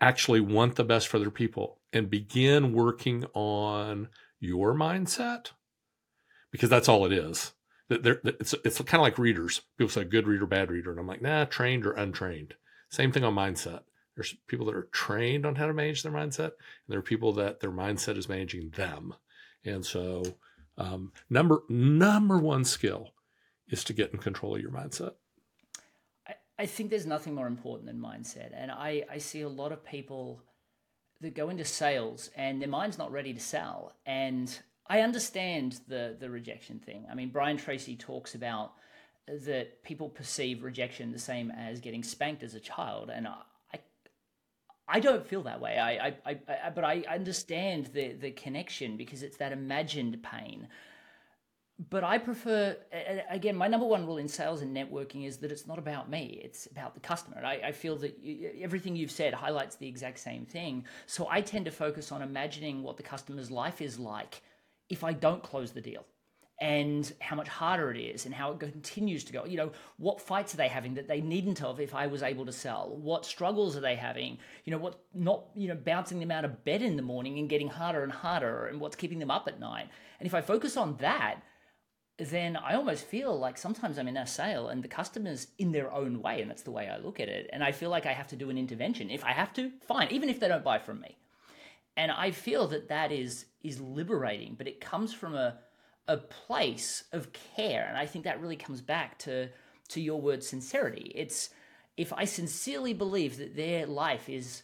[0.00, 5.50] Actually want the best for their people and begin working on your mindset
[6.50, 7.52] because that's all it is.
[7.90, 9.62] It's, it's kind of like readers.
[9.76, 10.90] People say good reader, bad reader.
[10.90, 12.54] And I'm like, nah, trained or untrained.
[12.90, 13.80] Same thing on mindset.
[14.14, 17.32] There's people that are trained on how to manage their mindset, and there are people
[17.34, 19.14] that their mindset is managing them.
[19.64, 20.22] And so,
[20.76, 23.10] um, number number one skill
[23.68, 25.12] is to get in control of your mindset.
[26.62, 29.72] I, I think there's nothing more important than mindset, and I I see a lot
[29.72, 30.42] of people
[31.20, 36.16] that go into sales and their mind's not ready to sell, and I understand the
[36.18, 37.06] the rejection thing.
[37.10, 38.72] I mean, Brian Tracy talks about
[39.26, 43.78] that people perceive rejection the same as getting spanked as a child, and I,
[44.88, 45.78] I don't feel that way.
[45.78, 50.68] I, I, I, I, but I understand the the connection because it's that imagined pain.
[51.90, 52.76] But I prefer,
[53.30, 56.40] again, my number one rule in sales and networking is that it's not about me;
[56.44, 57.38] it's about the customer.
[57.38, 58.16] And I, I feel that
[58.60, 60.84] everything you've said highlights the exact same thing.
[61.06, 64.42] So I tend to focus on imagining what the customer's life is like
[64.90, 66.04] if I don't close the deal
[66.60, 69.44] and how much harder it is and how it continues to go.
[69.44, 72.46] You know, what fights are they having that they needn't have if I was able
[72.46, 72.96] to sell?
[73.00, 74.38] What struggles are they having?
[74.64, 77.48] You know, what not, you know, bouncing them out of bed in the morning and
[77.48, 79.88] getting harder and harder and what's keeping them up at night.
[80.20, 81.40] And if I focus on that,
[82.18, 85.92] then I almost feel like sometimes I'm in a sale and the customer's in their
[85.92, 87.48] own way, and that's the way I look at it.
[87.52, 89.10] And I feel like I have to do an intervention.
[89.10, 91.16] If I have to, fine, even if they don't buy from me.
[91.96, 95.58] And I feel that that is is liberating, but it comes from a
[96.08, 99.48] a place of care and i think that really comes back to
[99.88, 101.50] to your word sincerity it's
[101.96, 104.62] if i sincerely believe that their life is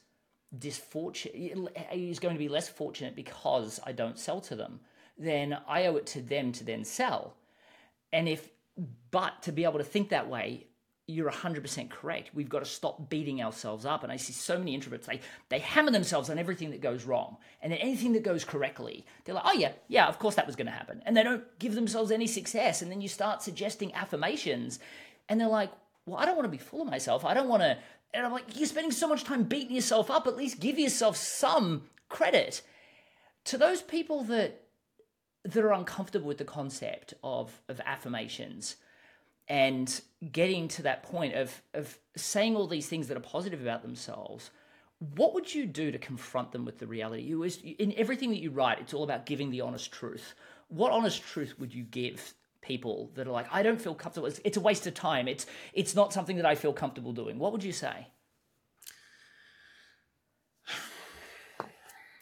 [0.58, 4.80] disfortunate is going to be less fortunate because i don't sell to them
[5.18, 7.34] then i owe it to them to then sell
[8.12, 8.50] and if
[9.10, 10.68] but to be able to think that way
[11.10, 12.30] you're 100% correct.
[12.34, 14.02] We've got to stop beating ourselves up.
[14.02, 17.38] And I see so many introverts, they, they hammer themselves on everything that goes wrong.
[17.62, 20.54] And then anything that goes correctly, they're like, oh, yeah, yeah, of course that was
[20.54, 21.02] going to happen.
[21.06, 22.82] And they don't give themselves any success.
[22.82, 24.80] And then you start suggesting affirmations.
[25.30, 25.72] And they're like,
[26.04, 27.24] well, I don't want to be full of myself.
[27.24, 27.78] I don't want to.
[28.12, 30.26] And I'm like, you're spending so much time beating yourself up.
[30.26, 32.60] At least give yourself some credit.
[33.46, 34.60] To those people that
[35.48, 38.76] that are uncomfortable with the concept of, of affirmations,
[39.48, 43.82] and getting to that point of of saying all these things that are positive about
[43.82, 44.50] themselves
[45.14, 47.22] what would you do to confront them with the reality?
[47.22, 50.34] You is in everything that you write it's all about giving the honest truth.
[50.68, 54.40] What honest truth would you give people that are like i don't feel comfortable it's,
[54.44, 55.28] it's a waste of time.
[55.28, 57.38] It's it's not something that i feel comfortable doing.
[57.38, 58.08] What would you say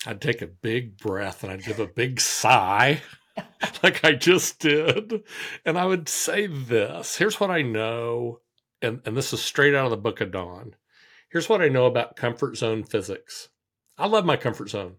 [0.06, 3.02] I'd take a big breath and I'd give a big sigh
[3.82, 5.22] like I just did.
[5.64, 8.40] And I would say this here's what I know,
[8.80, 10.74] and, and this is straight out of the book of Dawn.
[11.30, 13.48] Here's what I know about comfort zone physics.
[13.98, 14.96] I love my comfort zone.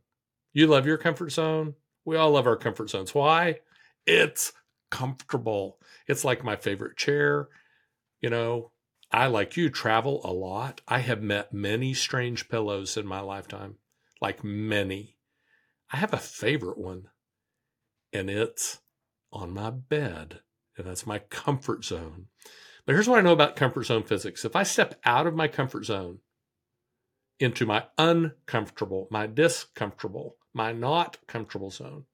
[0.54, 1.76] You love your comfort zone.
[2.06, 3.14] We all love our comfort zones.
[3.14, 3.60] Why?
[4.06, 4.54] It's
[4.90, 5.80] comfortable.
[6.08, 7.48] It's like my favorite chair.
[8.22, 8.72] You know,
[9.12, 10.82] I, like you, travel a lot.
[10.88, 13.76] I have met many strange pillows in my lifetime,
[14.22, 15.18] like many.
[15.92, 17.08] I have a favorite one
[18.14, 18.80] and it's
[19.32, 20.42] on my bed.
[20.78, 22.28] And that's my comfort zone.
[22.86, 24.46] But here's what I know about comfort zone physics.
[24.46, 26.20] If I step out of my comfort zone
[27.40, 32.06] into my uncomfortable, my discomfortable, my not comfortable zone,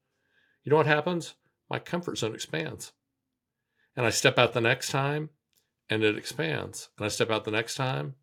[0.64, 1.36] you know what happens?
[1.70, 2.94] My comfort zone expands.
[3.96, 5.30] And I step out the next time
[5.90, 6.90] and it expands.
[6.98, 8.16] And I step out the next time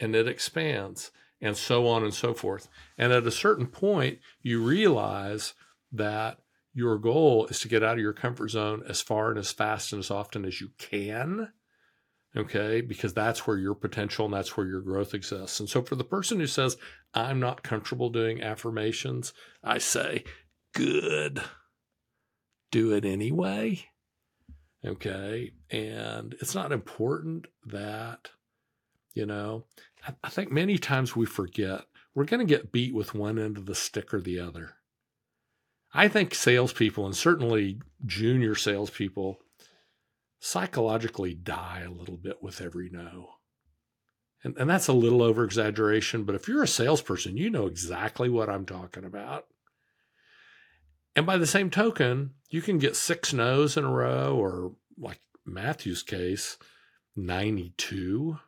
[0.00, 2.68] and it expands, and so on and so forth.
[2.96, 5.54] And at a certain point, you realize
[5.90, 6.38] that
[6.72, 9.92] your goal is to get out of your comfort zone as far and as fast
[9.92, 11.52] and as often as you can.
[12.34, 15.60] Okay, because that's where your potential and that's where your growth exists.
[15.60, 16.78] And so, for the person who says,
[17.12, 20.24] I'm not comfortable doing affirmations, I say,
[20.72, 21.42] good.
[22.70, 23.84] Do it anyway.
[24.82, 25.52] Okay.
[25.70, 28.30] And it's not important that,
[29.14, 29.64] you know,
[30.22, 31.82] I, think many times we forget
[32.14, 34.74] we're going to get beat with one end of the stick or the other.
[35.94, 39.38] I think salespeople, and certainly junior salespeople,
[40.40, 43.34] psychologically die a little bit with every no.
[44.42, 48.28] And, and that's a little over exaggeration, but if you're a salesperson, you know exactly
[48.28, 49.46] what I'm talking about.
[51.14, 55.20] And by the same token, you can get six no's in a row, or like
[55.44, 56.56] Matthew's case,
[57.14, 58.38] 92,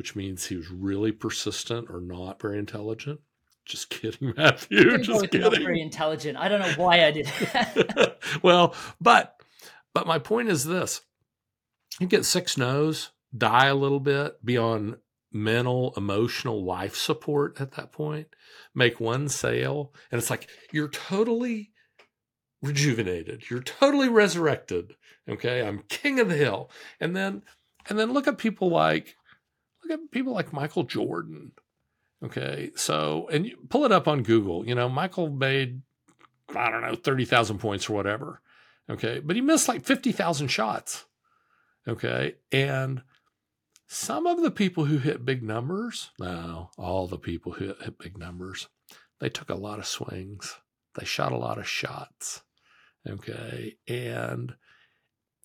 [0.00, 3.20] which means he was really persistent or not very intelligent.
[3.66, 4.96] Just kidding, Matthew.
[4.96, 5.42] Just kidding.
[5.42, 6.38] Not very intelligent.
[6.38, 7.30] I don't know why I did
[8.42, 9.36] well, but
[9.92, 11.02] but my point is this:
[12.00, 14.96] you get six no's, die a little bit, be on
[15.30, 18.28] mental, emotional life support at that point,
[18.74, 21.72] make one sale, and it's like you're totally
[22.62, 23.50] rejuvenated.
[23.50, 24.94] You're totally resurrected.
[25.28, 25.62] Okay.
[25.62, 26.70] I'm king of the hill.
[27.00, 27.42] And then,
[27.88, 29.16] and then look at people like,
[29.98, 31.52] people like Michael Jordan.
[32.24, 32.70] Okay.
[32.76, 34.66] So, and you pull it up on Google.
[34.66, 35.82] You know, Michael made,
[36.54, 38.40] I don't know, 30,000 points or whatever.
[38.88, 39.20] Okay.
[39.20, 41.06] But he missed like 50,000 shots.
[41.88, 42.36] Okay.
[42.52, 43.02] And
[43.86, 48.18] some of the people who hit big numbers, no, all the people who hit big
[48.18, 48.68] numbers,
[49.18, 50.58] they took a lot of swings.
[50.94, 52.42] They shot a lot of shots
[53.08, 54.54] okay and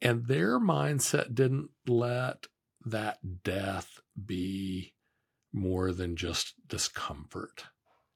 [0.02, 2.48] and their mindset didn't let
[2.86, 4.94] that death be
[5.52, 7.66] more than just discomfort.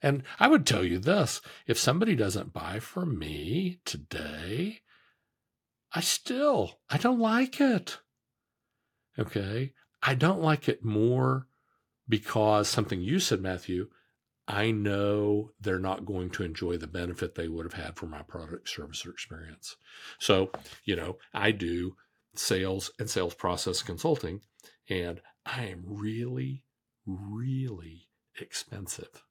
[0.01, 4.79] And i would tell you this if somebody doesn't buy from me today
[5.93, 7.97] i still i don't like it.
[9.17, 9.73] Okay?
[10.01, 11.47] I don't like it more
[12.07, 13.89] because something you said matthew
[14.49, 18.23] I know they're not going to enjoy the benefit they would have had from my
[18.23, 19.75] product, service, or experience.
[20.17, 20.49] So,
[20.83, 21.95] you know, I do
[22.35, 24.41] sales and sales process consulting,
[24.89, 26.63] and I am really,
[27.05, 28.07] really
[28.39, 29.23] expensive.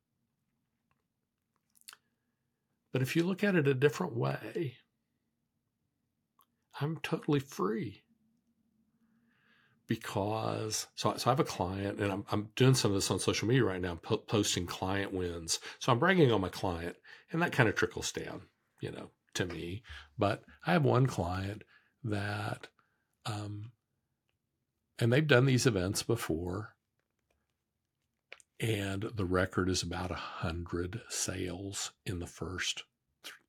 [2.92, 4.76] But if you look at it a different way,
[6.80, 8.02] I'm totally free
[9.86, 13.18] because so, so I have a client and I'm, I'm doing some of this on
[13.18, 15.59] social media right now, po- posting client wins.
[15.80, 16.96] So I'm bragging on my client
[17.32, 18.42] and that kind of trickles down,
[18.80, 19.82] you know, to me.
[20.18, 21.64] But I have one client
[22.04, 22.68] that,
[23.26, 23.72] um,
[24.99, 26.74] and they've done these events before
[28.61, 32.82] and the record is about a hundred sales in the first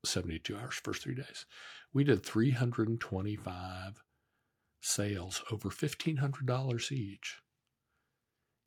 [0.05, 1.45] 72 hours, first three days.
[1.93, 4.03] We did 325
[4.81, 7.39] sales over $1,500 each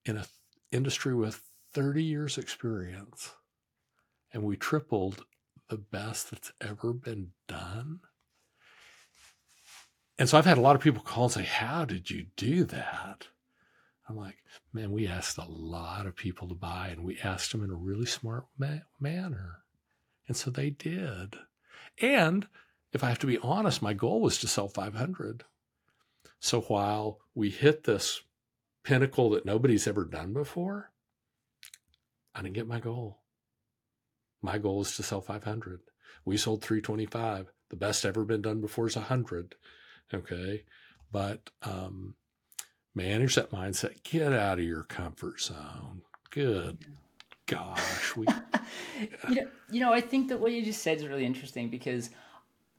[0.05, 0.25] in an
[0.73, 3.35] industry with 30 years experience.
[4.33, 5.25] And we tripled
[5.69, 8.01] the best that's ever been done.
[10.19, 12.65] And so I've had a lot of people call and say, How did you do
[12.65, 13.29] that?
[14.09, 14.37] I'm like,
[14.73, 17.75] Man, we asked a lot of people to buy and we asked them in a
[17.75, 19.63] really smart ma- manner.
[20.29, 21.37] And so they did.
[22.01, 22.47] And
[22.93, 25.45] if I have to be honest, my goal was to sell 500.
[26.41, 28.23] So while we hit this
[28.83, 30.91] pinnacle that nobody's ever done before,
[32.35, 33.21] I didn't get my goal.
[34.41, 35.81] My goal is to sell 500.
[36.25, 37.53] We sold 325.
[37.71, 39.55] The best ever been done before is 100.
[40.15, 40.65] Okay.
[41.11, 42.15] But um,
[42.95, 44.03] manage that mindset.
[44.03, 46.03] Get out of your comfort zone.
[46.31, 46.79] Good
[47.47, 48.17] gosh.
[48.17, 48.27] We,
[49.29, 52.11] you, know, you know, I think that what you just said is really interesting because–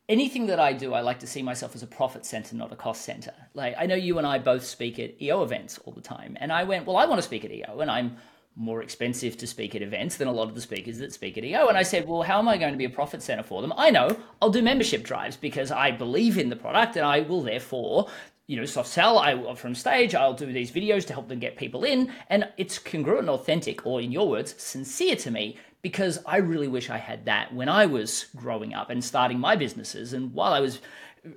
[0.09, 2.75] anything that I do, I like to see myself as a profit center, not a
[2.75, 3.33] cost center.
[3.53, 6.51] Like I know you and I both speak at EO events all the time, and
[6.51, 8.17] I went, well, I want to speak at EO, and I'm
[8.55, 11.43] more expensive to speak at events than a lot of the speakers that speak at
[11.43, 11.67] EO.
[11.67, 13.73] And I said, well, how am I going to be a profit center for them?
[13.77, 17.41] I know I'll do membership drives because I believe in the product, and I will
[17.41, 18.07] therefore.
[18.45, 19.17] You know, soft sell.
[19.17, 20.13] I from stage.
[20.13, 23.85] I'll do these videos to help them get people in, and it's congruent and authentic,
[23.87, 27.69] or in your words, sincere to me because I really wish I had that when
[27.69, 30.13] I was growing up and starting my businesses.
[30.13, 30.79] And while I was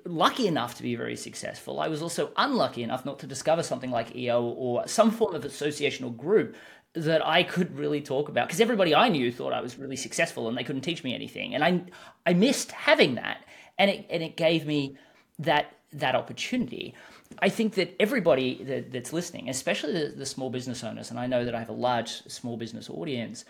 [0.04, 3.90] lucky enough to be very successful, I was also unlucky enough not to discover something
[3.90, 6.56] like EO or some form of associational group
[6.96, 10.48] that I could really talk about because everybody I knew thought I was really successful
[10.48, 11.54] and they couldn't teach me anything.
[11.54, 11.82] And I
[12.24, 13.44] I missed having that.
[13.78, 14.96] And it and it gave me
[15.38, 16.94] that that opportunity.
[17.40, 21.26] I think that everybody that, that's listening, especially the, the small business owners, and I
[21.26, 23.44] know that I have a large small business audience,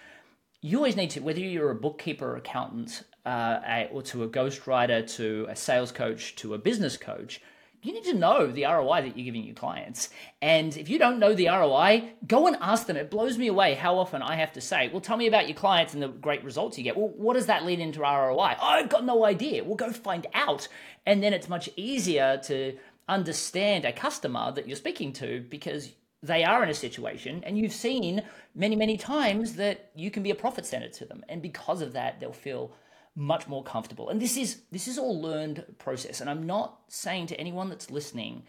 [0.61, 5.07] you always need to, whether you're a bookkeeper or accountant, uh, or to a ghostwriter,
[5.17, 7.41] to a sales coach, to a business coach,
[7.87, 10.11] you need to know the ROI that you're giving your clients.
[10.43, 12.97] And if you don't know the ROI, go and ask them.
[12.97, 15.57] It blows me away how often I have to say, Well, tell me about your
[15.57, 16.97] clients and the great results you get.
[16.97, 18.57] Well, what does that lead into ROI?
[18.61, 19.62] I've got no idea.
[19.62, 20.66] We'll go find out.
[21.07, 22.76] And then it's much easier to
[23.09, 25.93] understand a customer that you're speaking to because
[26.24, 28.22] they are in a situation and you've seen
[28.55, 31.93] many many times that you can be a profit center to them and because of
[31.93, 32.72] that they'll feel
[33.17, 37.27] much more comfortable and this is this is all learned process and i'm not saying
[37.27, 38.43] to anyone that's listening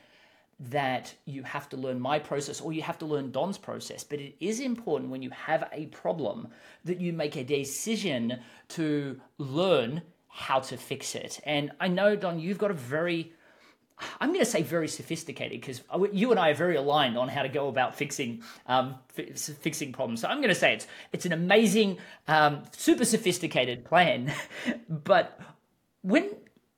[0.59, 4.20] that you have to learn my process or you have to learn don's process but
[4.20, 6.47] it is important when you have a problem
[6.84, 10.01] that you make a decision to learn
[10.38, 11.39] how to fix it.
[11.45, 13.34] And I know, Don, you've got a very
[14.20, 15.82] I'm going to say very sophisticated because
[16.12, 19.91] you and I are very aligned on how to go about fixing um, f- fixing
[19.91, 20.22] problems.
[20.22, 24.32] So I'm going to say it's it's an amazing, um, super sophisticated plan.
[24.89, 25.39] but
[26.02, 26.30] when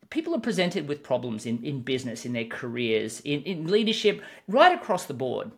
[0.10, 4.74] people are presented with problems in, in business, in their careers, in, in leadership, right
[4.74, 5.52] across the board,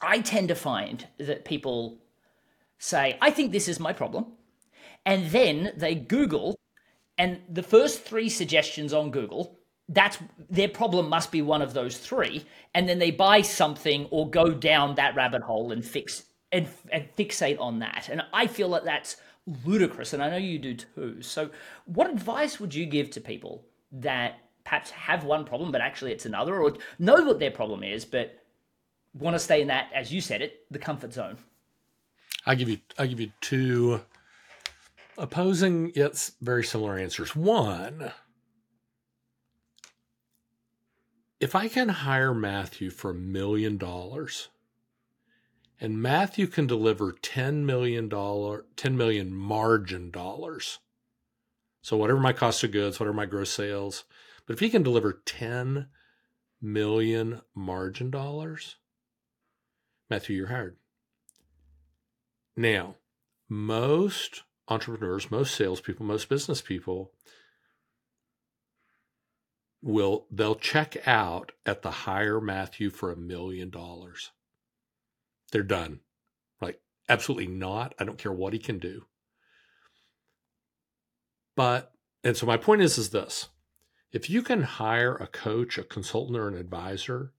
[0.00, 1.98] I tend to find that people
[2.78, 4.26] say, I think this is my problem.
[5.06, 6.58] And then they Google,
[7.16, 9.59] and the first three suggestions on Google
[9.90, 10.18] that's
[10.48, 14.52] their problem must be one of those three and then they buy something or go
[14.52, 18.08] down that rabbit hole and fix and, and fixate on that.
[18.10, 19.16] And i feel that that's
[19.64, 21.20] ludicrous and i know you do too.
[21.22, 21.50] So
[21.84, 26.26] what advice would you give to people that perhaps have one problem but actually it's
[26.26, 28.38] another or know what their problem is but
[29.14, 31.36] want to stay in that as you said it the comfort zone?
[32.46, 34.02] I give you i give you two
[35.18, 37.36] opposing yet very similar answers.
[37.36, 38.12] One
[41.40, 44.48] if I can hire Matthew for a million dollars
[45.80, 50.78] and Matthew can deliver $10 million, 10 million margin dollars.
[51.80, 54.04] So whatever my cost of goods, whatever my gross sales,
[54.46, 55.88] but if he can deliver 10
[56.60, 58.76] million margin dollars,
[60.10, 60.76] Matthew, you're hired.
[62.54, 62.96] Now,
[63.48, 67.12] most entrepreneurs, most salespeople, most business people
[69.82, 74.30] will they'll check out at the higher Matthew for a million dollars.
[75.52, 76.00] They're done.
[76.60, 77.94] Like absolutely not.
[77.98, 79.06] I don't care what he can do.
[81.56, 83.48] But and so my point is is this.
[84.12, 87.32] If you can hire a coach, a consultant or an advisor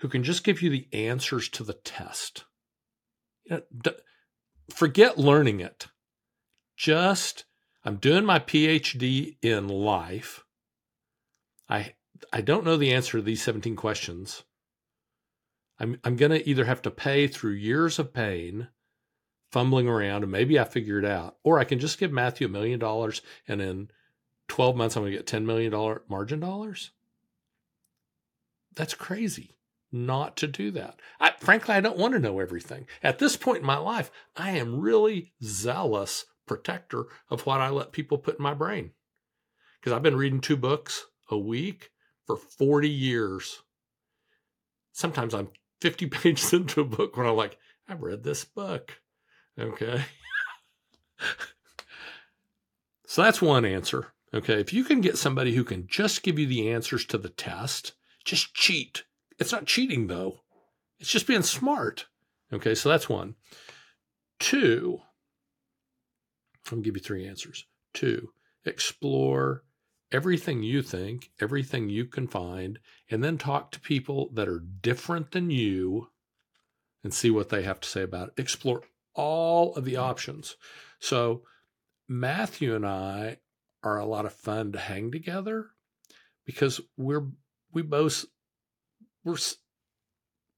[0.00, 2.44] who can just give you the answers to the test.
[3.44, 3.92] You know,
[4.70, 5.88] forget learning it.
[6.76, 7.44] Just
[7.84, 10.44] I'm doing my PhD in life.
[11.68, 11.94] I
[12.32, 14.44] I don't know the answer to these 17 questions.
[15.78, 18.68] I'm I'm going to either have to pay through years of pain
[19.50, 22.50] fumbling around and maybe I figure it out or I can just give Matthew a
[22.50, 23.90] million dollars and in
[24.48, 26.90] 12 months I'm going to get 10 million dollar margin dollars.
[28.74, 29.56] That's crazy
[29.92, 31.00] not to do that.
[31.18, 32.86] I, frankly, I don't want to know everything.
[33.02, 37.92] At this point in my life, I am really zealous protector of what I let
[37.92, 38.90] people put in my brain.
[39.78, 41.92] Because I've been reading two books a week
[42.26, 43.62] for 40 years.
[44.90, 47.56] Sometimes I'm 50 pages into a book when I'm like,
[47.88, 49.00] I've read this book.
[49.56, 50.02] Okay.
[53.06, 54.08] so that's one answer.
[54.34, 54.58] Okay.
[54.60, 57.92] If you can get somebody who can just give you the answers to the test,
[58.24, 59.04] just cheat.
[59.38, 60.40] It's not cheating though,
[60.98, 62.06] it's just being smart.
[62.52, 62.74] Okay.
[62.74, 63.36] So that's one.
[64.40, 65.02] Two,
[66.70, 67.66] I'm going to give you three answers.
[67.92, 68.30] Two,
[68.64, 69.64] explore
[70.12, 72.78] everything you think, everything you can find,
[73.10, 76.08] and then talk to people that are different than you
[77.02, 78.40] and see what they have to say about it.
[78.40, 78.82] Explore
[79.14, 80.56] all of the options.
[80.98, 81.42] So,
[82.08, 83.38] Matthew and I
[83.82, 85.68] are a lot of fun to hang together
[86.44, 87.28] because we're
[87.72, 88.26] we both
[89.24, 89.36] we're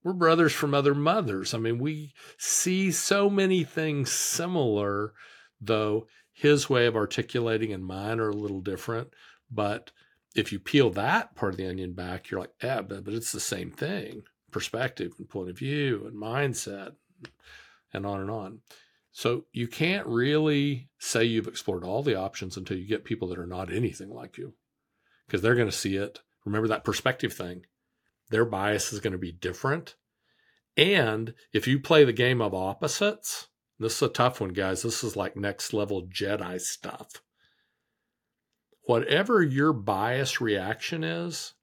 [0.02, 1.54] we're brothers from other mothers.
[1.54, 5.12] I mean, we see so many things similar
[5.62, 9.08] though his way of articulating and mine are a little different.
[9.50, 9.92] But
[10.34, 13.32] if you peel that part of the onion back, you're like, yeah, but, but it's
[13.32, 16.92] the same thing perspective and point of view and mindset
[17.92, 18.60] and on and on.
[19.10, 23.38] So you can't really say you've explored all the options until you get people that
[23.38, 24.54] are not anything like you
[25.26, 26.20] because they're going to see it.
[26.44, 27.66] Remember that perspective thing.
[28.30, 29.96] Their bias is going to be different.
[30.76, 33.48] And if you play the game of opposites,
[33.78, 34.82] this is a tough one, guys.
[34.82, 37.22] This is like next level Jedi stuff.
[38.84, 41.54] Whatever your bias reaction is,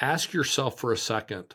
[0.00, 1.54] ask yourself for a second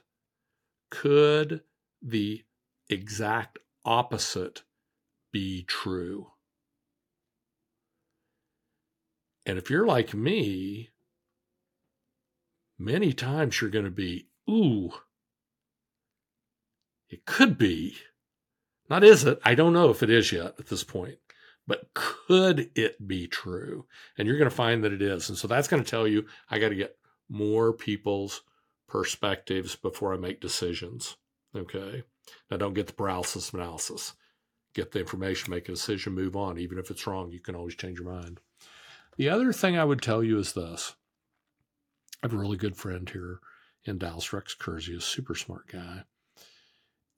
[0.89, 1.61] could
[2.01, 2.43] the
[2.89, 4.63] exact opposite
[5.31, 6.31] be true?
[9.45, 10.89] And if you're like me,
[12.77, 14.91] many times you're going to be, ooh,
[17.09, 17.95] it could be.
[18.89, 19.39] Not is it?
[19.43, 21.19] I don't know if it is yet at this point,
[21.67, 23.85] but could it be true?
[24.17, 25.29] And you're going to find that it is.
[25.29, 26.97] And so that's going to tell you I got to get
[27.29, 28.41] more people's
[28.87, 31.17] perspectives before I make decisions.
[31.55, 32.03] Okay.
[32.49, 34.13] Now don't get the paralysis analysis.
[34.73, 36.57] Get the information, make a decision, move on.
[36.57, 38.39] Even if it's wrong, you can always change your mind.
[39.17, 40.95] The other thing I would tell you is this.
[42.21, 43.39] I have a really good friend here
[43.83, 46.03] in Dallas, Rex Kurzius, a super smart guy.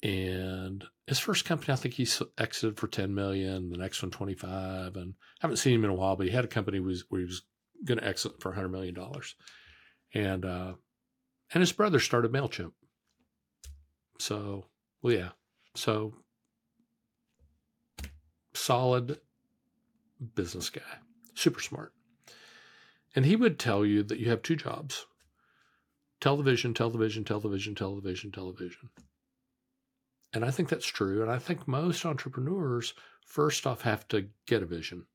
[0.03, 4.95] And his first company, I think he exited for 10 million, the next one 25.
[4.95, 7.25] And I haven't seen him in a while, but he had a company where he
[7.25, 7.43] was
[7.85, 8.95] going to exit for $100 million.
[10.13, 10.73] And, uh,
[11.53, 12.71] and his brother started MailChimp.
[14.19, 14.65] So,
[15.01, 15.29] well, yeah.
[15.75, 16.13] So,
[18.53, 19.19] solid
[20.35, 20.81] business guy,
[21.33, 21.93] super smart.
[23.15, 25.05] And he would tell you that you have two jobs
[26.19, 28.89] television, television, television, television, television.
[30.33, 31.21] And I think that's true.
[31.21, 32.93] And I think most entrepreneurs,
[33.25, 35.05] first off, have to get a vision.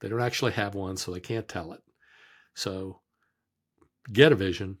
[0.00, 1.82] They don't actually have one, so they can't tell it.
[2.54, 3.00] So
[4.12, 4.78] get a vision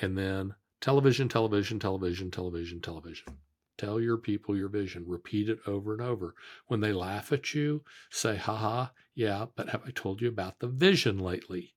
[0.00, 3.38] and then television, television, television, television, television.
[3.76, 5.04] Tell your people your vision.
[5.06, 6.34] Repeat it over and over.
[6.66, 10.68] When they laugh at you, say, haha, yeah, but have I told you about the
[10.68, 11.74] vision lately?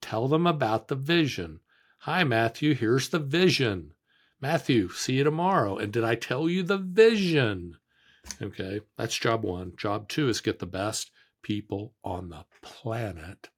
[0.00, 1.60] Tell them about the vision.
[1.98, 3.92] Hi, Matthew, here's the vision.
[4.42, 5.78] Matthew, see you tomorrow.
[5.78, 7.76] And did I tell you the vision?
[8.42, 9.72] Okay, that's job one.
[9.76, 11.12] Job two is get the best
[11.42, 13.50] people on the planet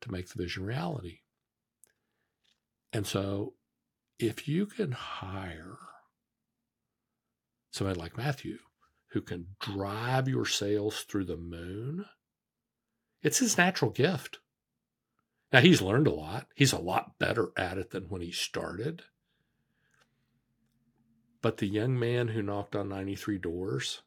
[0.00, 1.18] to make the vision reality.
[2.92, 3.52] And so
[4.18, 5.76] if you can hire
[7.70, 8.58] somebody like Matthew
[9.12, 12.06] who can drive your sales through the moon,
[13.22, 14.38] it's his natural gift.
[15.52, 16.46] Now, he's learned a lot.
[16.54, 19.02] He's a lot better at it than when he started.
[21.42, 24.02] But the young man who knocked on 93 doors,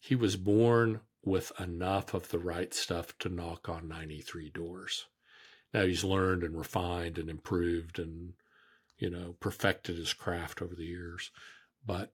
[0.00, 5.06] he was born with enough of the right stuff to knock on 93 doors.
[5.72, 8.34] Now he's learned and refined and improved and,
[8.98, 11.30] you know, perfected his craft over the years.
[11.84, 12.12] But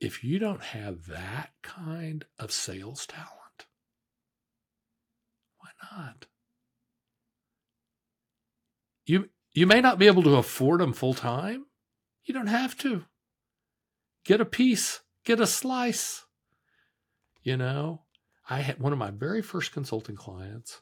[0.00, 3.66] if you don't have that kind of sales talent,
[5.58, 6.26] why not?
[9.06, 11.66] You you may not be able to afford them full time.
[12.24, 13.04] You don't have to.
[14.24, 16.24] Get a piece, get a slice.
[17.42, 18.02] You know,
[18.48, 20.80] I had one of my very first consulting clients.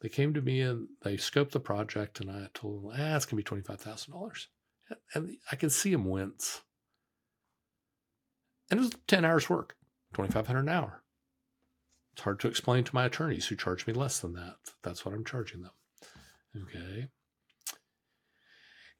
[0.00, 3.26] They came to me and they scoped the project, and I told them, ah, it's
[3.26, 4.46] going to be $25,000.
[5.14, 6.62] And I could see them wince.
[8.70, 9.76] And it was 10 hours work,
[10.14, 11.02] 2500 an hour.
[12.12, 14.56] It's hard to explain to my attorneys who charge me less than that.
[14.82, 15.72] That's what I'm charging them.
[16.56, 17.08] Okay.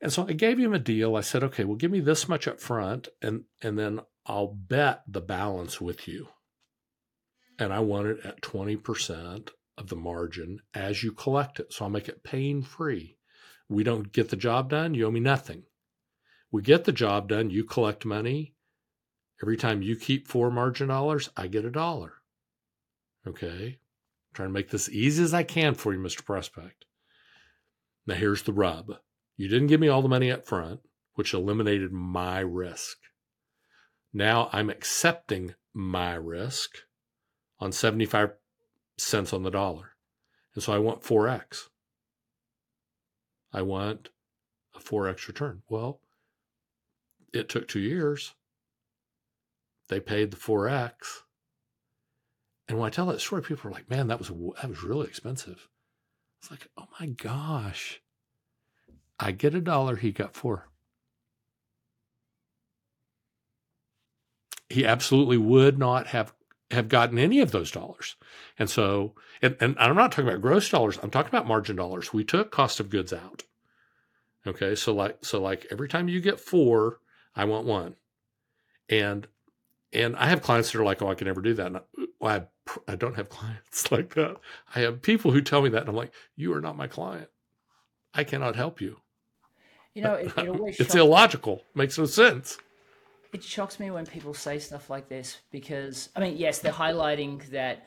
[0.00, 1.16] And so I gave him a deal.
[1.16, 5.02] I said, okay, well, give me this much up front, and, and then I'll bet
[5.06, 6.28] the balance with you.
[7.58, 11.72] And I want it at 20% of the margin as you collect it.
[11.72, 13.16] So I'll make it pain free.
[13.68, 15.64] We don't get the job done, you owe me nothing.
[16.50, 18.54] We get the job done, you collect money,
[19.42, 22.14] Every time you keep four margin dollars, I get a dollar.
[23.26, 23.78] Okay.
[23.78, 26.24] I'm trying to make this easy as I can for you, Mr.
[26.24, 26.84] Prospect.
[28.06, 28.96] Now here's the rub.
[29.36, 30.80] You didn't give me all the money up front,
[31.14, 32.98] which eliminated my risk.
[34.12, 36.78] Now I'm accepting my risk
[37.58, 38.32] on 75
[38.96, 39.90] cents on the dollar.
[40.54, 41.68] And so I want 4x.
[43.52, 44.10] I want
[44.74, 45.62] a 4x return.
[45.68, 46.00] Well,
[47.32, 48.34] it took two years
[49.88, 51.22] they paid the 4x.
[52.68, 55.06] And when I tell that story, people are like, man, that was, that was really
[55.06, 55.68] expensive.
[56.40, 58.00] It's like, oh my gosh.
[59.18, 60.68] I get a dollar, he got four.
[64.68, 66.34] He absolutely would not have
[66.70, 68.16] have gotten any of those dollars.
[68.58, 72.12] And so, and, and I'm not talking about gross dollars, I'm talking about margin dollars.
[72.12, 73.44] We took cost of goods out.
[74.46, 74.74] Okay.
[74.74, 76.98] So like, so like every time you get four,
[77.34, 77.96] I want one.
[78.88, 79.26] And
[79.92, 81.66] and I have clients that are like, oh, I can never do that.
[81.66, 81.80] And I,
[82.20, 82.46] well,
[82.88, 84.36] I, I don't have clients like that.
[84.74, 85.82] I have people who tell me that.
[85.82, 87.28] And I'm like, you are not my client.
[88.12, 88.98] I cannot help you.
[89.94, 91.56] You know, it, it always it's illogical.
[91.56, 91.82] Me.
[91.82, 92.58] Makes no sense.
[93.32, 97.48] It shocks me when people say stuff like this because, I mean, yes, they're highlighting
[97.50, 97.86] that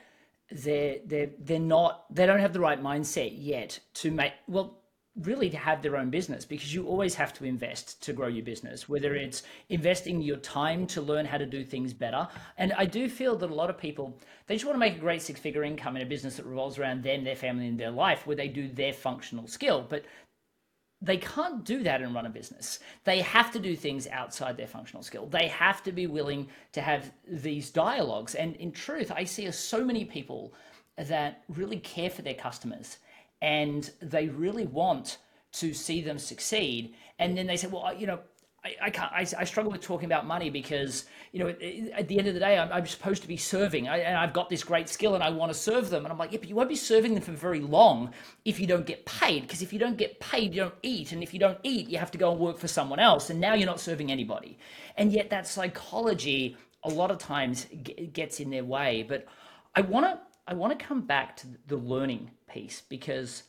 [0.51, 4.77] they're they're they're not they don't have the right mindset yet to make well
[5.23, 8.45] really to have their own business because you always have to invest to grow your
[8.45, 12.27] business, whether it's investing your time to learn how to do things better.
[12.57, 14.99] And I do feel that a lot of people, they just want to make a
[14.99, 17.91] great six figure income in a business that revolves around them, their family, and their
[17.91, 19.85] life where they do their functional skill.
[19.87, 20.05] But
[21.01, 22.79] they can't do that and run a business.
[23.03, 25.27] They have to do things outside their functional skill.
[25.27, 28.33] They have to be willing to have these dialogues.
[28.33, 30.53] And in truth, I see so many people
[30.97, 32.97] that really care for their customers
[33.41, 35.17] and they really want
[35.53, 36.95] to see them succeed.
[37.19, 38.19] And then they say, well, you know,
[38.81, 39.11] I, can't.
[39.11, 42.39] I, I, struggle with talking about money because you know, at the end of the
[42.39, 45.23] day, I'm, I'm supposed to be serving, I, and I've got this great skill, and
[45.23, 46.05] I want to serve them.
[46.05, 48.11] And I'm like, yeah, but you won't be serving them for very long
[48.45, 49.43] if you don't get paid.
[49.43, 51.97] Because if you don't get paid, you don't eat, and if you don't eat, you
[51.97, 54.57] have to go and work for someone else, and now you're not serving anybody.
[54.97, 57.67] And yet, that psychology a lot of times
[58.13, 59.05] gets in their way.
[59.07, 59.27] But
[59.75, 63.43] I want to, I want to come back to the learning piece because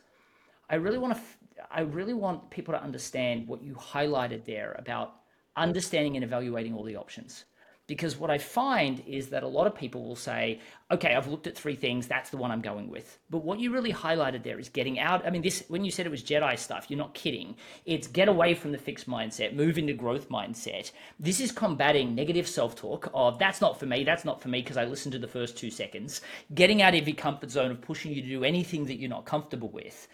[0.69, 1.21] I really want to
[1.70, 5.14] I really want people to understand what you highlighted there about
[5.56, 7.44] understanding and evaluating all the options.
[7.88, 11.46] Because what I find is that a lot of people will say, okay, I've looked
[11.46, 13.18] at three things, that's the one I'm going with.
[13.30, 15.26] But what you really highlighted there is getting out.
[15.26, 17.56] I mean, this when you said it was Jedi stuff, you're not kidding.
[17.86, 20.92] It's get away from the fixed mindset, move into growth mindset.
[21.18, 24.76] This is combating negative self-talk of that's not for me, that's not for me, because
[24.76, 26.20] I listened to the first two seconds.
[26.54, 29.24] Getting out of your comfort zone of pushing you to do anything that you're not
[29.24, 30.09] comfortable with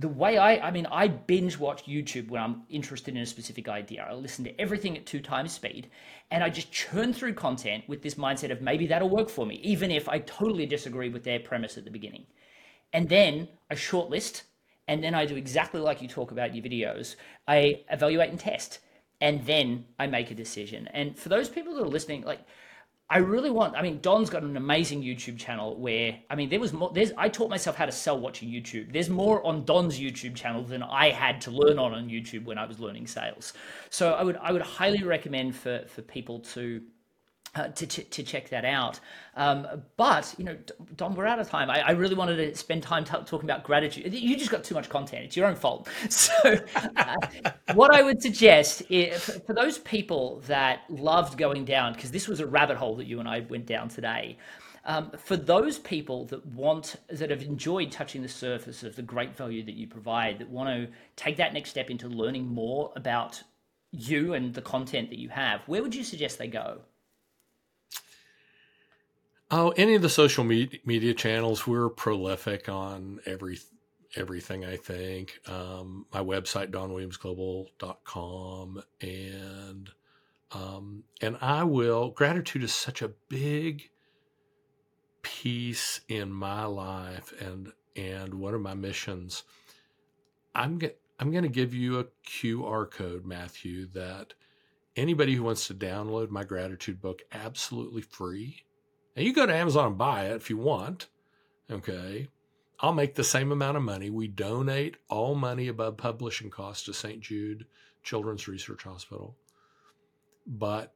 [0.00, 3.68] the way I, I mean, I binge watch YouTube when I'm interested in a specific
[3.68, 4.06] idea.
[4.08, 5.90] I listen to everything at two times speed
[6.30, 9.56] and I just churn through content with this mindset of maybe that'll work for me,
[9.56, 12.24] even if I totally disagree with their premise at the beginning.
[12.94, 14.44] And then I shortlist
[14.88, 17.16] and then I do exactly like you talk about in your videos.
[17.46, 18.78] I evaluate and test
[19.20, 20.88] and then I make a decision.
[20.94, 22.40] And for those people that are listening, like,
[23.12, 23.74] I really want.
[23.74, 26.92] I mean, Don's got an amazing YouTube channel where I mean, there was more.
[26.94, 28.92] There's I taught myself how to sell watching YouTube.
[28.92, 32.56] There's more on Don's YouTube channel than I had to learn on on YouTube when
[32.56, 33.52] I was learning sales.
[33.90, 36.82] So I would I would highly recommend for for people to
[37.54, 39.00] uh, to, to check that out.
[39.36, 40.56] Um, but, you know,
[40.96, 41.70] Don, we're out of time.
[41.70, 44.12] I, I really wanted to spend time t- talking about gratitude.
[44.12, 45.24] You just got too much content.
[45.24, 45.88] It's your own fault.
[46.10, 46.58] So,
[46.96, 47.14] uh,
[47.74, 52.40] what I would suggest is, for those people that loved going down, because this was
[52.40, 54.36] a rabbit hole that you and I went down today.
[54.84, 59.36] Um, for those people that want, that have enjoyed touching the surface of the great
[59.36, 63.42] value that you provide, that want to take that next step into learning more about
[63.92, 66.80] you and the content that you have, where would you suggest they go?
[69.52, 73.58] Oh, any of the social media channels, we're prolific on every
[74.14, 74.64] everything.
[74.64, 79.90] I think um, my website donwilliamsglobal.com and
[80.52, 82.10] um, and I will.
[82.10, 83.90] Gratitude is such a big
[85.22, 89.42] piece in my life and and one of my missions.
[90.54, 90.80] I'm
[91.18, 94.34] I'm going to give you a QR code, Matthew, that
[94.94, 98.62] anybody who wants to download my gratitude book absolutely free
[99.20, 101.08] and you go to Amazon and buy it if you want.
[101.70, 102.28] Okay.
[102.80, 104.08] I'll make the same amount of money.
[104.08, 107.20] We donate all money above publishing costs to St.
[107.20, 107.66] Jude
[108.02, 109.36] Children's Research Hospital.
[110.46, 110.94] But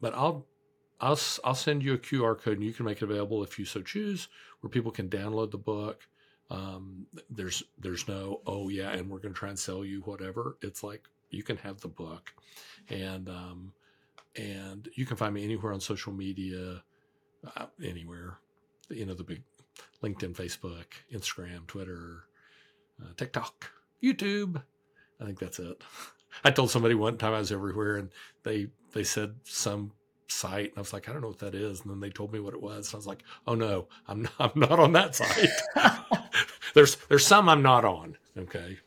[0.00, 0.46] but I'll
[1.02, 3.66] I'll I'll send you a QR code and you can make it available if you
[3.66, 4.28] so choose,
[4.62, 6.08] where people can download the book.
[6.48, 10.56] Um, there's there's no oh yeah, and we're going to try and sell you whatever.
[10.62, 12.32] It's like you can have the book,
[12.88, 13.74] and um,
[14.34, 16.82] and you can find me anywhere on social media
[17.56, 18.38] uh, anywhere.
[18.88, 19.42] You know, the big
[20.02, 22.24] LinkedIn, Facebook, Instagram, Twitter,
[23.00, 23.70] uh, TikTok,
[24.02, 24.62] YouTube.
[25.20, 25.82] I think that's it.
[26.44, 28.10] I told somebody one time I was everywhere and
[28.44, 29.92] they, they said some
[30.28, 31.80] site and I was like, I don't know what that is.
[31.80, 32.88] And then they told me what it was.
[32.88, 35.50] And I was like, oh no, I'm not, I'm not on that site.
[36.74, 38.16] there's, there's some I'm not on.
[38.38, 38.78] Okay.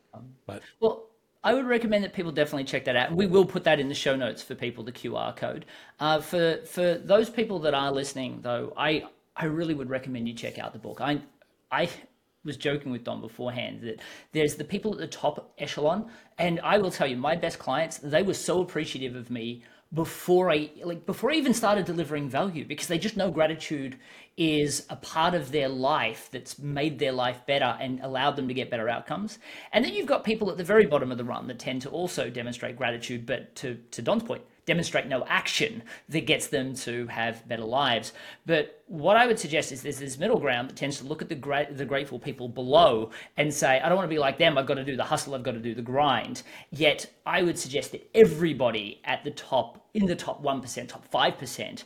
[0.45, 1.08] But well,
[1.43, 3.13] I would recommend that people definitely check that out.
[3.13, 5.65] We will put that in the show notes for people, the QR code.
[5.99, 9.03] Uh, for for those people that are listening, though, I
[9.35, 11.01] I really would recommend you check out the book.
[11.01, 11.21] I
[11.71, 11.89] I
[12.45, 16.77] was joking with Don beforehand that there's the people at the top echelon, and I
[16.77, 19.63] will tell you, my best clients, they were so appreciative of me
[19.93, 23.99] before I like before I even started delivering value because they just know gratitude
[24.35, 28.53] is a part of their life that's made their life better and allowed them to
[28.53, 29.37] get better outcomes.
[29.71, 31.89] And then you've got people at the very bottom of the run that tend to
[31.89, 37.07] also demonstrate gratitude, but to to Don's point, demonstrate no action that gets them to
[37.07, 38.14] have better lives.
[38.45, 41.30] But what I would suggest is there's this middle ground that tends to look at
[41.30, 44.57] the great, the grateful people below and say, I don't want to be like them.
[44.57, 45.36] I've got to do the hustle.
[45.36, 46.43] I've got to do the grind.
[46.72, 51.84] Yet I would suggest that everybody at the top, in the top 1%, top 5%,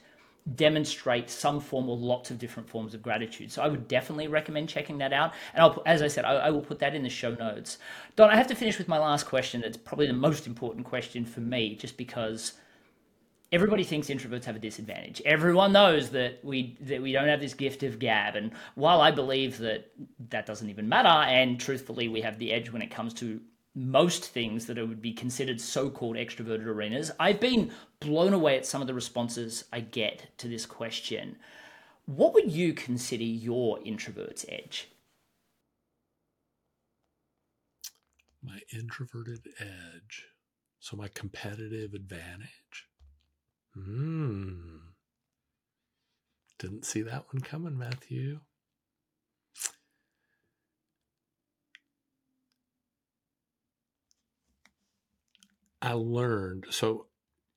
[0.56, 3.52] demonstrate some form or lots of different forms of gratitude.
[3.52, 5.34] So I would definitely recommend checking that out.
[5.54, 7.80] And I'll, as I said, I, I, will put that in the show notes.
[8.16, 9.64] Don, I have to finish with my last question.
[9.64, 12.54] It's probably the most important question for me, just because
[13.52, 15.22] everybody thinks introverts have a disadvantage.
[15.26, 19.12] Everyone knows that we that we don't have this gift of gab, and while I
[19.12, 19.92] believe that
[20.30, 23.42] that doesn't even matter, and truthfully we have the edge when it comes to
[23.76, 28.82] most things that would be considered so-called extroverted arenas, I've been blown away at some
[28.82, 31.38] of the responses I get to this question.
[32.06, 34.90] What would you consider your introvert's edge?
[38.42, 40.26] My introverted edge.
[40.80, 42.88] So my competitive advantage.
[43.84, 44.78] Hmm.
[46.58, 48.40] Didn't see that one coming, Matthew.
[55.80, 57.06] I learned so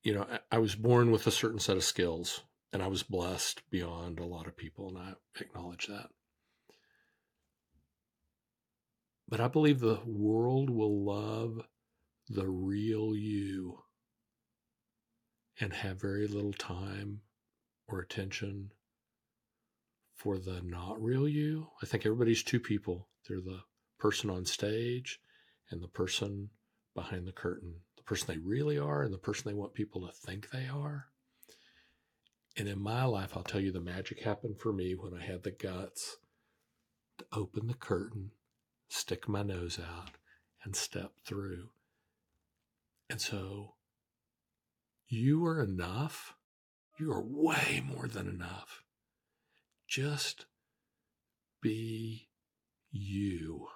[0.03, 2.41] you know I was born with a certain set of skills
[2.71, 6.09] and I was blessed beyond a lot of people and I acknowledge that.
[9.27, 11.61] But I believe the world will love
[12.29, 13.79] the real you
[15.61, 17.21] and have very little time
[17.87, 18.71] or attention
[20.15, 21.67] for the not real you.
[21.81, 23.07] I think everybody's two people.
[23.27, 23.61] They're the
[23.99, 25.19] person on stage
[25.69, 26.49] and the person
[26.95, 30.11] behind the curtain, the person they really are and the person they want people to
[30.11, 31.05] think they are.
[32.57, 35.43] And in my life, I'll tell you the magic happened for me when I had
[35.43, 36.17] the guts
[37.19, 38.31] to open the curtain,
[38.89, 40.11] stick my nose out,
[40.63, 41.69] and step through.
[43.09, 43.75] And so
[45.11, 46.35] you are enough.
[46.99, 48.83] You are way more than enough.
[49.87, 50.45] Just
[51.61, 52.29] be
[52.91, 53.67] you.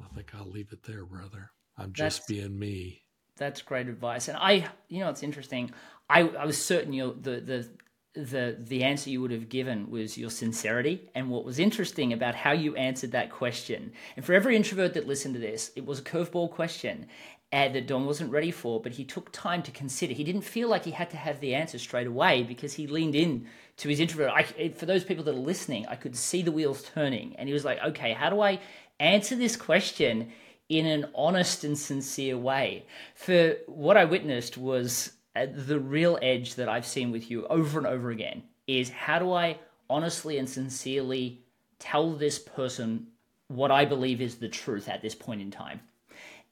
[0.00, 1.50] I think I'll leave it there, brother.
[1.76, 2.26] I'm just That's...
[2.28, 3.02] being me
[3.38, 4.28] that's great advice.
[4.28, 5.70] And I, you know, it's interesting.
[6.10, 7.68] I, I was certain you the the
[8.14, 12.34] the the answer you would have given was your sincerity and what was interesting about
[12.34, 16.00] how you answered that question and for every introvert that listened to this it was
[16.00, 17.06] a curveball question
[17.50, 20.68] and that don wasn't ready for but he took time to consider he didn't feel
[20.68, 23.46] like he had to have the answer straight away because he leaned in
[23.76, 26.82] to his introvert I, for those people that are listening i could see the wheels
[26.94, 28.60] turning and he was like okay how do i
[29.00, 30.30] answer this question
[30.68, 32.84] in an honest and sincere way.
[33.14, 37.78] For what I witnessed was uh, the real edge that I've seen with you over
[37.78, 41.40] and over again is how do I honestly and sincerely
[41.78, 43.06] tell this person
[43.48, 45.80] what I believe is the truth at this point in time.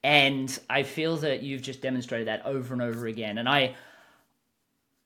[0.03, 3.39] And I feel that you've just demonstrated that over and over again.
[3.39, 3.75] And I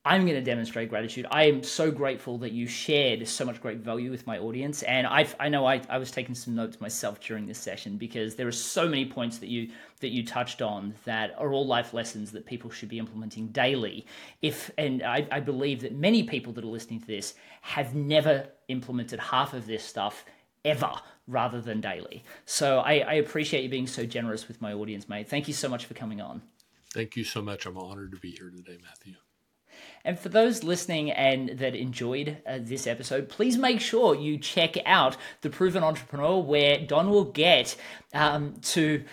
[0.03, 1.27] I'm going to demonstrate gratitude.
[1.31, 4.83] I am so grateful that you shared so much great value with my audience.
[4.85, 8.35] And I, I know I, I was taking some notes myself during this session because
[8.35, 9.69] there are so many points that you
[10.01, 14.07] that you touched on that are all life lessons that people should be implementing daily.
[14.41, 18.49] If and I, I believe that many people that are listening to this have never
[18.69, 20.25] implemented half of this stuff
[20.65, 20.93] ever
[21.27, 22.25] rather than daily.
[22.45, 25.29] So I, I appreciate you being so generous with my audience, mate.
[25.29, 26.43] Thank you so much for coming on.
[26.93, 27.67] Thank you so much.
[27.67, 29.15] I'm honored to be here today, Matthew.
[30.05, 34.77] And for those listening and that enjoyed uh, this episode, please make sure you check
[34.87, 37.77] out The Proven Entrepreneur, where Don will get
[38.15, 39.05] um, to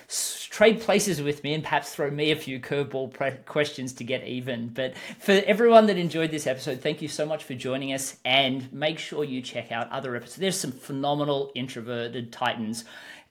[0.49, 4.25] trade places with me and perhaps throw me a few curveball pre- questions to get
[4.25, 4.69] even.
[4.69, 8.17] But for everyone that enjoyed this episode, thank you so much for joining us.
[8.23, 10.37] And make sure you check out other episodes.
[10.37, 12.85] There's some phenomenal introverted titans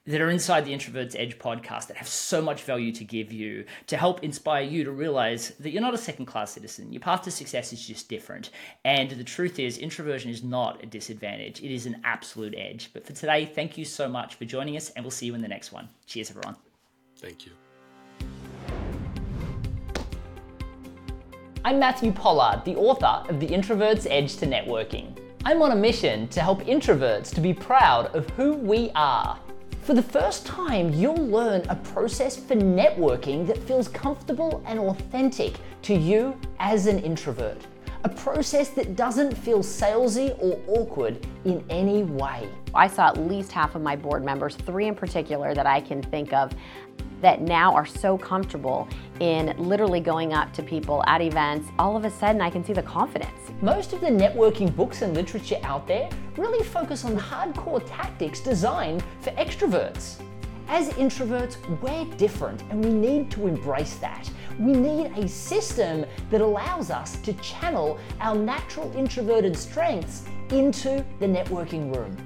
[0.07, 3.65] that are inside the Introvert's Edge podcast that have so much value to give you
[3.89, 6.93] to help inspire you to realize that you're not a second class citizen.
[6.93, 8.51] Your path to success is just different.
[8.85, 12.91] And the truth is, introversion is not a disadvantage, it is an absolute edge.
[12.93, 15.43] But for today, thank you so much for joining us, and we'll see you in
[15.43, 15.89] the next one.
[16.07, 16.57] Cheers, everyone.
[17.19, 17.53] Thank you.
[21.65, 25.19] I'm Matthew Pollard, the author of The Introvert's Edge to Networking.
[25.45, 29.39] I'm on a mission to help introverts to be proud of who we are
[29.87, 35.55] for the first time, you'll learn a process for networking that feels comfortable and authentic
[35.83, 37.57] to you as an introvert.
[38.03, 42.49] A process that doesn't feel salesy or awkward in any way.
[42.75, 46.03] I saw at least half of my board members, three in particular that I can
[46.03, 46.53] think of,
[47.21, 48.89] that now are so comfortable
[49.21, 51.69] in literally going up to people at events.
[51.79, 53.53] All of a sudden, I can see the confidence.
[53.63, 59.03] Most of the networking books and literature out there really focus on hardcore tactics designed
[59.21, 60.21] for extroverts.
[60.69, 64.29] As introverts, we're different and we need to embrace that.
[64.59, 71.27] We need a system that allows us to channel our natural introverted strengths into the
[71.27, 72.17] networking room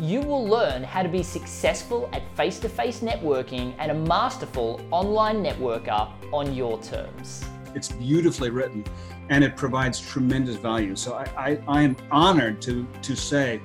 [0.00, 4.80] you will learn how to be successful at face to face networking and a masterful
[4.90, 7.44] online networker on your terms.
[7.74, 8.84] It's beautifully written
[9.28, 10.94] and it provides tremendous value.
[10.96, 13.60] So I, I, I am honored to, to say,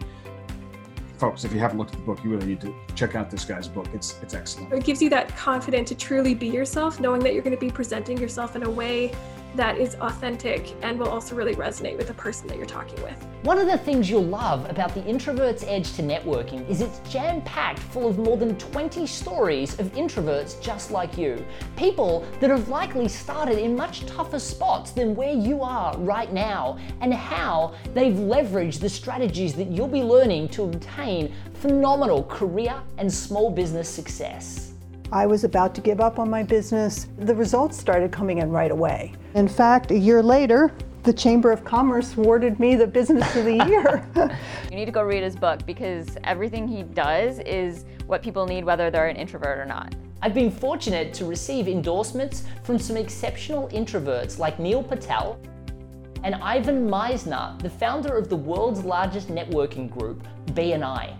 [1.18, 3.46] folks, if you haven't looked at the book, you really need to check out this
[3.46, 3.88] guy's book.
[3.94, 4.74] It's it's excellent.
[4.74, 7.72] It gives you that confidence to truly be yourself, knowing that you're going to be
[7.72, 9.14] presenting yourself in a way
[9.56, 13.16] that is authentic and will also really resonate with the person that you're talking with.
[13.43, 17.41] One of the things you'll love about the Introvert's Edge to Networking is it's jam
[17.41, 21.45] packed full of more than 20 stories of introverts just like you.
[21.76, 26.78] People that have likely started in much tougher spots than where you are right now,
[27.01, 33.12] and how they've leveraged the strategies that you'll be learning to obtain phenomenal career and
[33.12, 34.73] small business success.
[35.14, 37.05] I was about to give up on my business.
[37.20, 39.14] The results started coming in right away.
[39.36, 43.64] In fact, a year later, the Chamber of Commerce awarded me the Business of the
[43.68, 44.09] Year.
[44.72, 48.66] you need to go read his book because everything he does is what people need,
[48.66, 49.93] whether they're an introvert or not.
[50.24, 55.39] I've been fortunate to receive endorsements from some exceptional introverts like Neil Patel
[56.24, 61.14] and Ivan Misner, the founder of the world's largest networking group, BNI.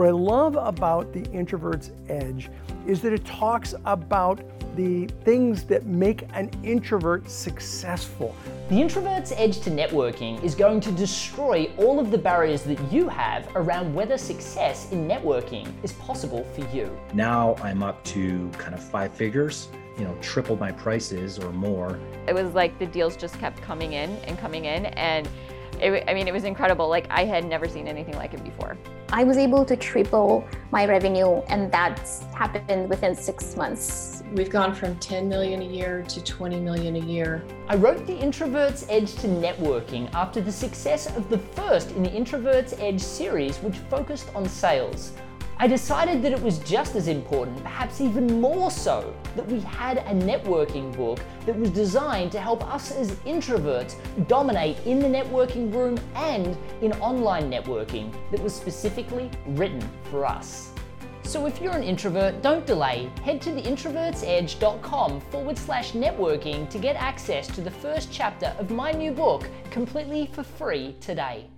[0.00, 2.48] What I love about the Introvert's Edge
[2.86, 4.40] is that it talks about
[4.74, 8.34] the things that make an introvert successful.
[8.70, 13.10] The Introvert's Edge to Networking is going to destroy all of the barriers that you
[13.10, 16.98] have around whether success in networking is possible for you.
[17.12, 22.00] Now I'm up to kind of five figures you know, tripled my prices or more.
[22.26, 25.28] It was like the deals just kept coming in and coming in and
[25.78, 26.88] it, I mean, it was incredible.
[26.88, 28.78] Like I had never seen anything like it before.
[29.12, 34.22] I was able to triple my revenue and that's happened within six months.
[34.32, 37.42] We've gone from 10 million a year to 20 million a year.
[37.66, 42.12] I wrote The Introvert's Edge to Networking after the success of the first in the
[42.12, 45.10] Introvert's Edge series, which focused on sales.
[45.62, 49.98] I decided that it was just as important, perhaps even more so, that we had
[49.98, 53.96] a networking book that was designed to help us as introverts
[54.26, 60.72] dominate in the networking room and in online networking that was specifically written for us.
[61.24, 63.10] So if you're an introvert, don't delay.
[63.22, 68.92] Head to theintrovertsedge.com forward slash networking to get access to the first chapter of my
[68.92, 71.50] new book completely for free today.